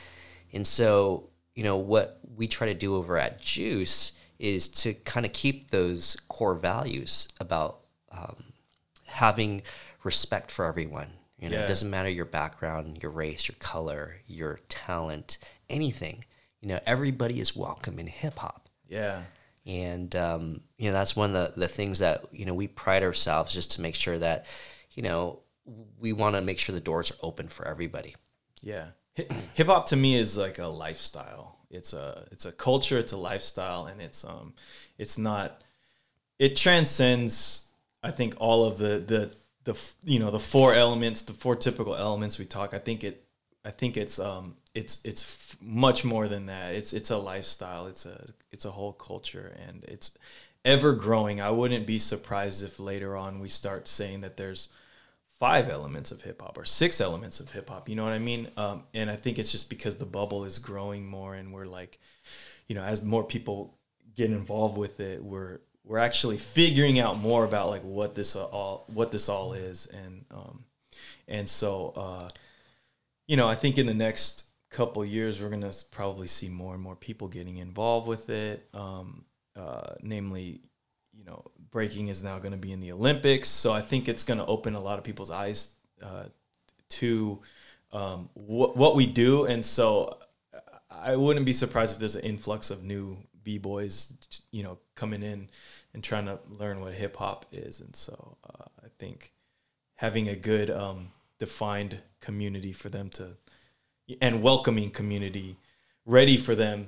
[0.52, 5.26] And so you know what we try to do over at Juice is to kind
[5.26, 7.80] of keep those core values about
[8.12, 8.46] um,
[9.06, 9.62] having
[10.04, 11.12] respect for everyone.
[11.40, 11.64] You know, Yeah.
[11.66, 15.38] it doesn't matter your background, your race, your color, your talent,
[15.70, 16.26] anything.
[16.62, 19.22] You know, everybody is welcome in hip hop Yeah.
[19.66, 23.04] and um, you know that's one of the, the things that you know we pride
[23.04, 24.46] ourselves just to make sure that
[24.92, 25.40] you know
[26.00, 28.16] we want to make sure the doors are open for everybody
[28.62, 28.88] Yeah.
[29.56, 31.58] Hip hop to me is like a lifestyle.
[31.70, 34.54] It's a it's a culture, it's a lifestyle and it's um
[34.98, 35.64] it's not
[36.40, 37.66] it transcends
[38.04, 39.32] I think all of the the
[39.64, 42.74] the you know the four elements, the four typical elements we talk.
[42.74, 43.26] I think it
[43.66, 46.76] I think it's um it's it's f- much more than that.
[46.76, 47.88] It's it's a lifestyle.
[47.88, 50.16] It's a it's a whole culture and it's
[50.64, 51.42] ever growing.
[51.42, 54.70] I wouldn't be surprised if later on we start saying that there's
[55.40, 57.90] five elements of hip hop or six elements of hip hop.
[57.90, 58.50] You know what I mean?
[58.56, 62.00] Um, and I think it's just because the bubble is growing more, and we're like,
[62.68, 63.78] you know, as more people
[64.16, 68.86] get involved with it, we're we're actually figuring out more about like what this all
[68.94, 70.66] what this all is, and um,
[71.28, 72.30] and so uh,
[73.28, 76.84] you know, I think in the next couple years we're gonna probably see more and
[76.84, 78.68] more people getting involved with it.
[78.74, 80.62] Um, uh, namely,
[81.18, 83.50] you know, breaking is now going to be in the Olympics.
[83.50, 85.72] So I think it's going to open a lot of people's eyes
[86.04, 86.26] uh,
[86.90, 87.40] to
[87.92, 89.46] um, what what we do.
[89.46, 90.18] And so
[90.90, 94.14] I wouldn't be surprised if there's an influx of new b boys,
[94.52, 95.50] you know, coming in
[95.94, 97.80] and trying to learn what hip hop is.
[97.80, 99.32] And so uh, I think
[99.96, 103.38] having a good um, defined community for them to
[104.22, 105.58] and welcoming community
[106.06, 106.88] ready for them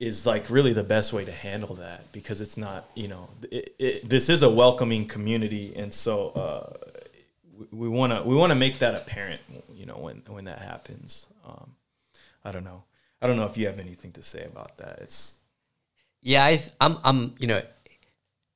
[0.00, 3.74] is like really the best way to handle that because it's not you know it,
[3.78, 5.74] it, this is a welcoming community.
[5.76, 6.72] And so uh,
[7.70, 9.40] we want to we want to make that apparent
[9.74, 11.26] you know when when that happens.
[11.46, 11.72] Um,
[12.44, 12.82] I don't know.
[13.20, 14.98] I don't know if you have anything to say about that.
[15.02, 15.36] It's
[16.24, 17.62] yeah I, i'm i'm you know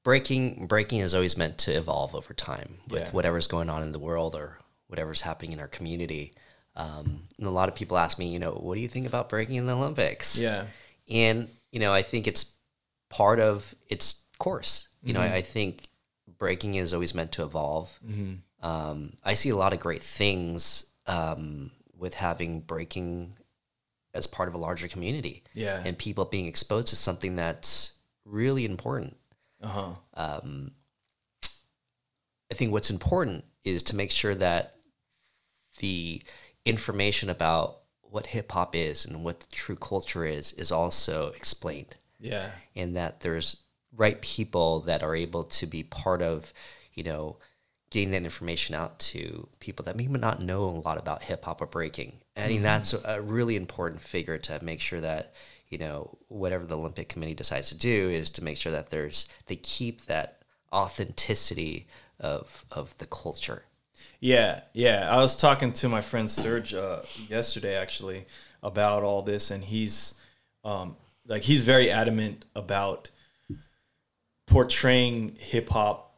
[0.04, 3.10] breaking breaking is always meant to evolve over time with Yeah.
[3.10, 6.32] whatever's going on in the world or whatever's happening in our community
[6.76, 9.28] um, and a lot of people ask me you know what do you think about
[9.28, 10.38] breaking in the olympics?
[10.38, 10.64] Yeah.
[11.10, 12.52] And you know i think it's
[13.10, 14.88] part of its course.
[15.02, 15.88] You know I, I think
[16.38, 17.98] breaking is always meant to evolve.
[18.62, 23.34] Um, i see a lot of great things um, with having breaking
[24.16, 25.80] as part of a larger community yeah.
[25.84, 27.92] and people being exposed to something that's
[28.24, 29.16] really important.
[29.62, 29.90] Uh-huh.
[30.14, 30.72] Um,
[32.50, 34.74] I think what's important is to make sure that
[35.78, 36.22] the
[36.66, 41.96] information about what hip hop is and what the true culture is is also explained,
[42.20, 43.58] yeah and that there's
[43.96, 46.52] right people that are able to be part of,
[46.94, 47.38] you know,
[47.90, 51.60] getting that information out to people that may not know a lot about hip hop
[51.60, 52.18] or breaking.
[52.36, 52.64] I think mm-hmm.
[52.64, 55.34] that's a, a really important figure to make sure that
[55.68, 59.28] you know whatever the Olympic Committee decides to do is to make sure that there's
[59.46, 60.42] they keep that
[60.72, 61.86] authenticity
[62.20, 63.64] of of the culture.
[64.20, 65.08] Yeah, yeah.
[65.10, 68.26] I was talking to my friend Serge uh, yesterday actually
[68.62, 70.14] about all this, and he's
[70.64, 70.96] um,
[71.26, 73.10] like he's very adamant about
[74.46, 76.14] portraying hip hop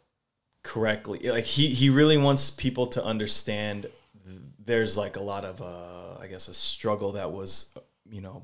[0.62, 1.18] correctly.
[1.28, 3.86] Like he he really wants people to understand.
[4.26, 7.76] th- There's like a lot of uh, I guess a struggle that was
[8.08, 8.42] you know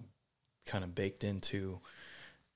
[0.66, 1.80] kind of baked into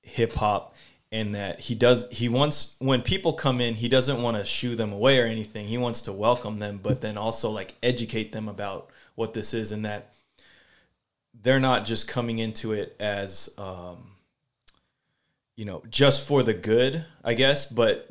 [0.02, 0.74] hip hop
[1.10, 4.76] and that he does he wants when people come in he doesn't want to shoo
[4.76, 5.66] them away or anything.
[5.66, 9.72] He wants to welcome them but then also like educate them about what this is
[9.72, 10.14] and that
[11.42, 13.96] they're not just coming into it as um
[15.56, 18.08] you know just for the good i guess but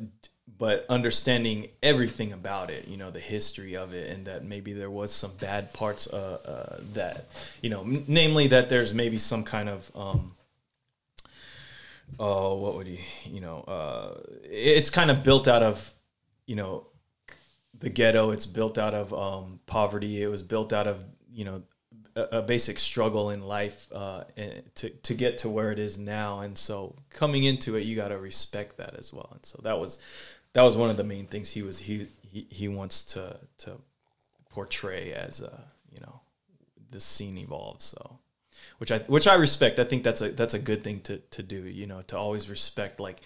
[0.58, 4.90] but understanding everything about it you know the history of it and that maybe there
[4.90, 7.26] was some bad parts uh, uh that
[7.62, 10.34] you know namely that there's maybe some kind of um
[12.18, 15.92] oh, what would he, you know, uh, it's kind of built out of,
[16.46, 16.86] you know,
[17.78, 18.30] the ghetto.
[18.30, 20.22] It's built out of um, poverty.
[20.22, 21.62] It was built out of, you know,
[22.16, 24.24] a, a basic struggle in life uh,
[24.76, 26.40] to, to get to where it is now.
[26.40, 29.30] And so coming into it, you got to respect that as well.
[29.32, 29.98] And so that was,
[30.54, 33.72] that was one of the main things he was, he, he, he wants to, to
[34.50, 35.60] portray as, uh,
[35.92, 36.20] you know,
[36.90, 37.84] the scene evolves.
[37.84, 38.18] So
[38.78, 39.78] which I which I respect.
[39.78, 41.62] I think that's a that's a good thing to to do.
[41.62, 43.20] You know, to always respect like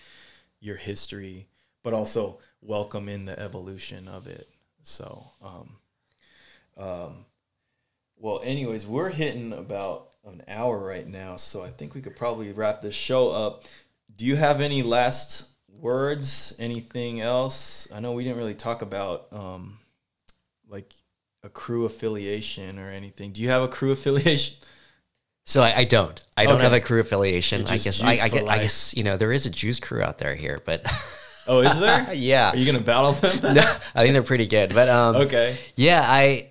[0.60, 1.46] your history,
[1.82, 4.48] but also welcome in the evolution of it.
[4.82, 5.76] So, um,
[6.76, 7.24] um,
[8.16, 12.52] well, anyways, we're hitting about an hour right now, so I think we could probably
[12.52, 13.64] wrap this show up.
[14.14, 16.54] Do you have any last words?
[16.58, 17.88] Anything else?
[17.92, 19.78] I know we didn't really talk about um,
[20.68, 20.94] like
[21.42, 23.32] a crew affiliation or anything.
[23.32, 24.56] Do you have a crew affiliation?
[25.44, 26.20] So I, I don't.
[26.36, 26.64] I don't Okay.
[26.64, 27.66] have a crew affiliation.
[27.66, 30.18] I guess I, I, get, I guess you know there is a juice crew out
[30.18, 30.84] there here, but
[31.48, 32.06] Oh, is there?
[32.14, 33.54] yeah, Are you gonna battle them?
[33.54, 33.62] no,
[33.94, 34.74] I think they're pretty good.
[34.74, 35.56] But um, okay.
[35.74, 36.50] yeah, I,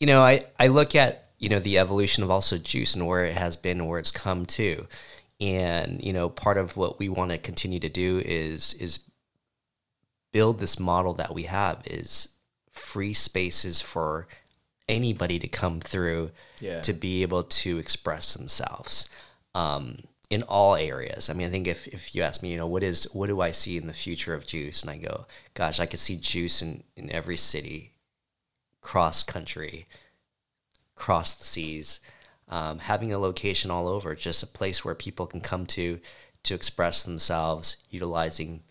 [0.00, 3.24] you know, I I look at you know the evolution of also juice and where
[3.24, 4.86] it has been, and where it's come to,
[5.40, 9.00] and you know part of what we want to continue to do is is
[10.32, 12.28] build this model that we have is
[12.70, 14.28] free spaces for
[14.88, 16.30] anybody to come through
[16.60, 16.80] Yeah.
[16.82, 19.08] to be able to express themselves
[19.54, 19.98] um,
[20.30, 21.30] in all areas.
[21.30, 23.40] I mean, I think if, if you ask me, you know, what is what do
[23.40, 26.60] I see in the future of juice, and I go, gosh, I could see juice
[26.62, 27.92] in, in every city,
[28.80, 29.86] cross country,
[30.94, 32.00] cross the seas,
[32.48, 36.00] um, having a location all over, just a place where people can come to
[36.44, 38.62] to express themselves, utilizing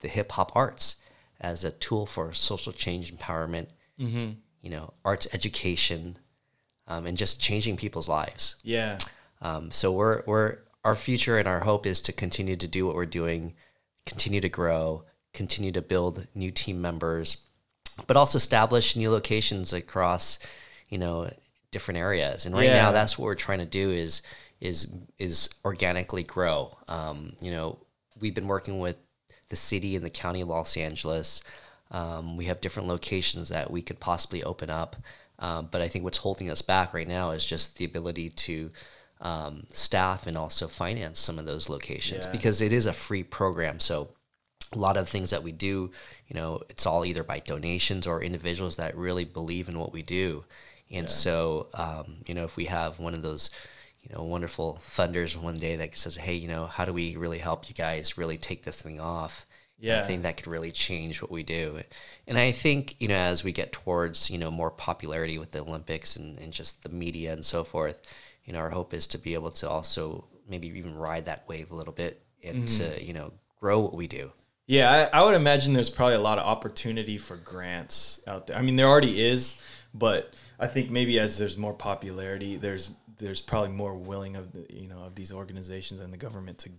[0.00, 0.96] the hip hop arts
[1.40, 3.66] as a tool for social change empowerment.
[4.00, 4.32] Mm-hmm.
[4.62, 6.18] You know, arts education,
[6.86, 8.56] um, and just changing people's lives.
[8.62, 8.98] Yeah.
[9.40, 12.94] Um, so we're we're our future and our hope is to continue to do what
[12.94, 13.54] we're doing,
[14.06, 17.38] continue to grow, continue to build new team members,
[18.06, 20.38] but also establish new locations across,
[20.88, 21.30] you know,
[21.70, 22.46] different areas.
[22.46, 22.82] And right Yeah.
[22.82, 24.22] now, that's what we're trying to do is
[24.60, 24.88] is
[25.18, 26.76] is organically grow.
[26.88, 27.78] Um, you know,
[28.18, 28.96] we've been working with
[29.50, 31.42] the city and the county of Los Angeles.
[31.90, 34.96] Um, we have different locations that we could possibly open up.
[35.38, 38.70] Um, but I think what's holding us back right now is just the ability to
[39.20, 42.32] um, staff and also finance some of those locations Yeah.
[42.32, 43.80] because it is a free program.
[43.80, 44.08] So
[44.72, 45.90] a lot of things that we do,
[46.26, 50.02] you know, it's all either by donations or individuals that really believe in what we
[50.02, 50.44] do.
[50.90, 53.50] And so, um, you know, if we have one of those,
[54.02, 57.38] you know, wonderful funders one day that says, hey, you know, how do we really
[57.38, 59.46] help you guys really take this thing off?
[59.78, 60.00] Yeah.
[60.00, 61.80] I think that could really change what we do.
[62.26, 65.60] And I think, you know, as we get towards, you know, more popularity with the
[65.60, 68.00] Olympics and, and just the media and so forth,
[68.44, 71.70] you know, our hope is to be able to also maybe even ride that wave
[71.70, 73.06] a little bit and to, mm-hmm.
[73.06, 74.32] you know, grow what we do.
[74.66, 78.56] Yeah, I, I would imagine there's probably a lot of opportunity for grants out there.
[78.56, 79.62] I mean, there already is,
[79.94, 84.66] but I think maybe as there's more popularity, there's there's probably more willing of the,
[84.70, 86.70] you know of these organizations and the government to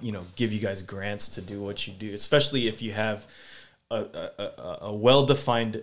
[0.00, 3.26] you know give you guys grants to do what you do, especially if you have
[3.90, 5.82] a, a, a, a well defined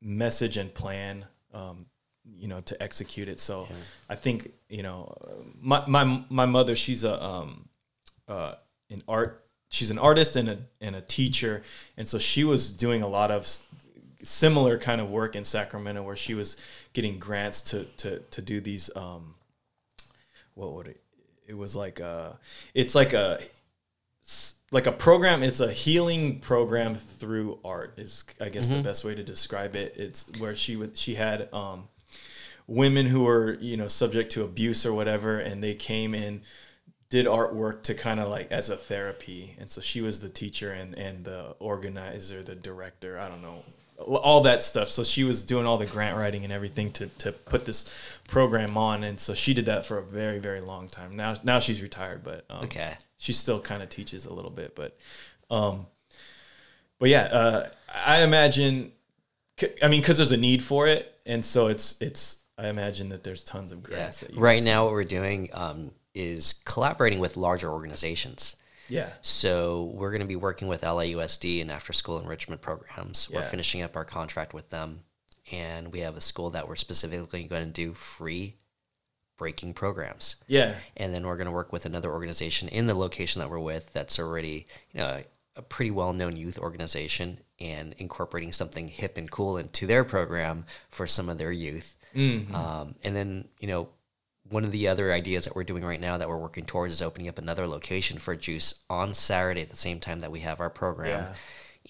[0.00, 1.24] message and plan.
[1.52, 1.86] Um,
[2.24, 3.40] you know to execute it.
[3.40, 3.68] So
[4.08, 5.14] I think you know
[5.60, 7.68] my my my mother she's a um
[8.28, 8.54] uh
[8.90, 11.62] an art she's an artist and a and a teacher
[11.96, 13.48] and so she was doing a lot of
[14.22, 16.56] similar kind of work in Sacramento where she was
[16.92, 19.34] getting grants to to to do these um
[20.54, 21.00] what would it
[21.46, 22.38] it was like a
[22.74, 23.40] it's like a
[24.70, 29.14] like a program it's a healing program through art is i guess the best way
[29.14, 29.94] to describe it.
[29.96, 31.88] It's where she would she had um
[32.66, 36.40] women who were you know subject to abuse or whatever and they came and
[37.10, 39.54] did artwork to kind of like as a therapy.
[39.58, 43.62] And so she was the teacher and and the organizer the director i don't know
[43.98, 47.30] all that stuff so she was doing all the grant writing and everything to to
[47.30, 47.92] put this
[48.28, 51.60] program on and so she did that for a very very long time now now
[51.60, 52.94] she's retired but um, Okay.
[53.18, 54.96] she still kind of teaches a little bit but
[55.50, 55.86] um
[56.98, 57.68] but yeah uh
[58.06, 58.90] i imagine
[59.82, 63.22] I mean because there's a need for it and so it's it's i imagine that
[63.22, 63.94] there's tons of Yeah.
[63.96, 68.56] grants that you Right now, what we're doing um, is collaborating with larger organizations.
[68.88, 73.30] Yeah So we're going to be working with LAUSD and after school enrichment programs.
[73.30, 75.00] We're finishing up our contract with them,
[75.50, 78.56] and we have a school that we're specifically going to do free
[79.36, 80.36] breaking programs.
[80.46, 83.58] yeah And then we're going to work with another organization in the location that we're
[83.58, 85.24] with that's already, you know, a,
[85.56, 90.64] a pretty well known youth organization and incorporating something hip and cool into their program
[90.90, 91.96] for some of their youth.
[92.14, 92.54] Mm-hmm.
[92.54, 93.88] Um, and then, you know,
[94.52, 97.02] one of the other ideas that we're doing right now that we're working towards is
[97.02, 100.60] opening up another location for Juice on Saturday at the same time that we have
[100.60, 101.28] our program.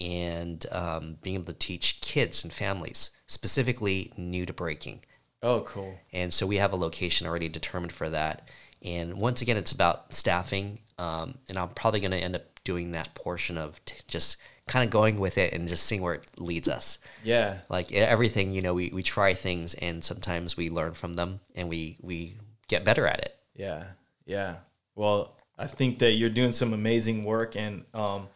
[0.01, 5.01] And um, being able to teach kids and families, specifically new to breaking.
[5.43, 8.49] oh cool And so we have a location already determined for that.
[8.81, 10.79] And once again, it's about staffing.
[10.97, 14.37] Um, and I'm probably going to end up doing that portion of t- just
[14.67, 16.97] kind of going with it and just seeing where it leads us.
[17.23, 21.41] yeah Like everything, you know, we, we try things and sometimes we learn from them
[21.55, 22.37] and we, we
[22.75, 23.35] get better at it.
[23.55, 23.83] Yeah,
[24.25, 24.55] yeah.
[24.95, 28.27] Well, I think that you're doing some amazing work, and um,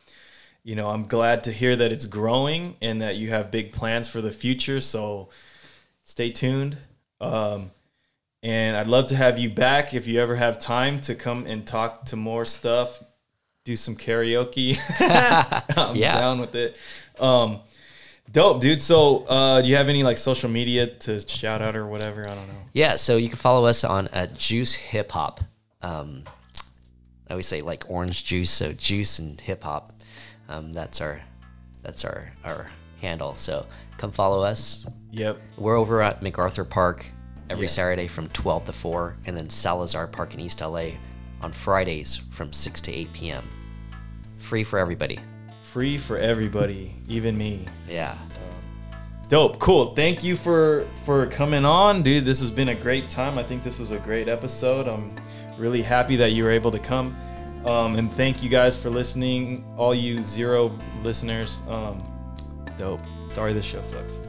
[0.63, 4.07] you know, I'm glad to hear that it's growing and that you have big plans
[4.07, 4.81] for the future.
[4.81, 5.29] So
[6.03, 6.77] stay tuned.
[7.21, 7.71] Um,
[8.43, 11.65] and I'd love to have you back if you ever have time to come and
[11.65, 13.01] talk to more stuff,
[13.63, 14.77] do some karaoke.
[15.77, 16.19] I'm Yeah.
[16.19, 16.77] down with it.
[17.19, 17.59] Um,
[18.31, 18.81] dope, dude.
[18.81, 22.21] So, uh, do you have any like social media to shout out or whatever?
[22.21, 22.53] I don't know.
[22.73, 25.41] Yeah, so you can follow us on uh, Juice Hip Hop.
[25.81, 26.23] Um,
[27.29, 29.93] I always say like orange juice, so juice and hip hop.
[30.49, 31.21] Um, that's our
[31.83, 32.69] that's our our
[33.01, 33.35] handle.
[33.35, 33.65] So
[33.97, 34.85] come follow us.
[35.11, 35.37] Yep.
[35.57, 37.05] We're over at MacArthur Park
[37.49, 37.71] every Yeah.
[37.71, 40.89] Saturday from 12 to 4, and then Salazar Park in East LA
[41.41, 43.49] on Fridays from 6 to 8 p.m.
[44.37, 45.19] Free for everybody.
[45.71, 47.65] Free for everybody, even me.
[47.89, 48.15] Yeah.
[49.27, 49.93] Dope, cool.
[49.95, 52.23] Thank you for for coming on, dude.
[52.23, 53.37] This has been a great time.
[53.37, 54.87] I think this was a great episode.
[54.87, 55.13] I'm
[55.57, 57.15] really happy that you were able to come.
[57.65, 60.71] Um, and thank you guys for listening, all you zero
[61.03, 61.61] listeners.
[61.67, 61.97] Um,
[62.77, 63.01] dope.
[63.29, 64.21] Sorry, this show sucks.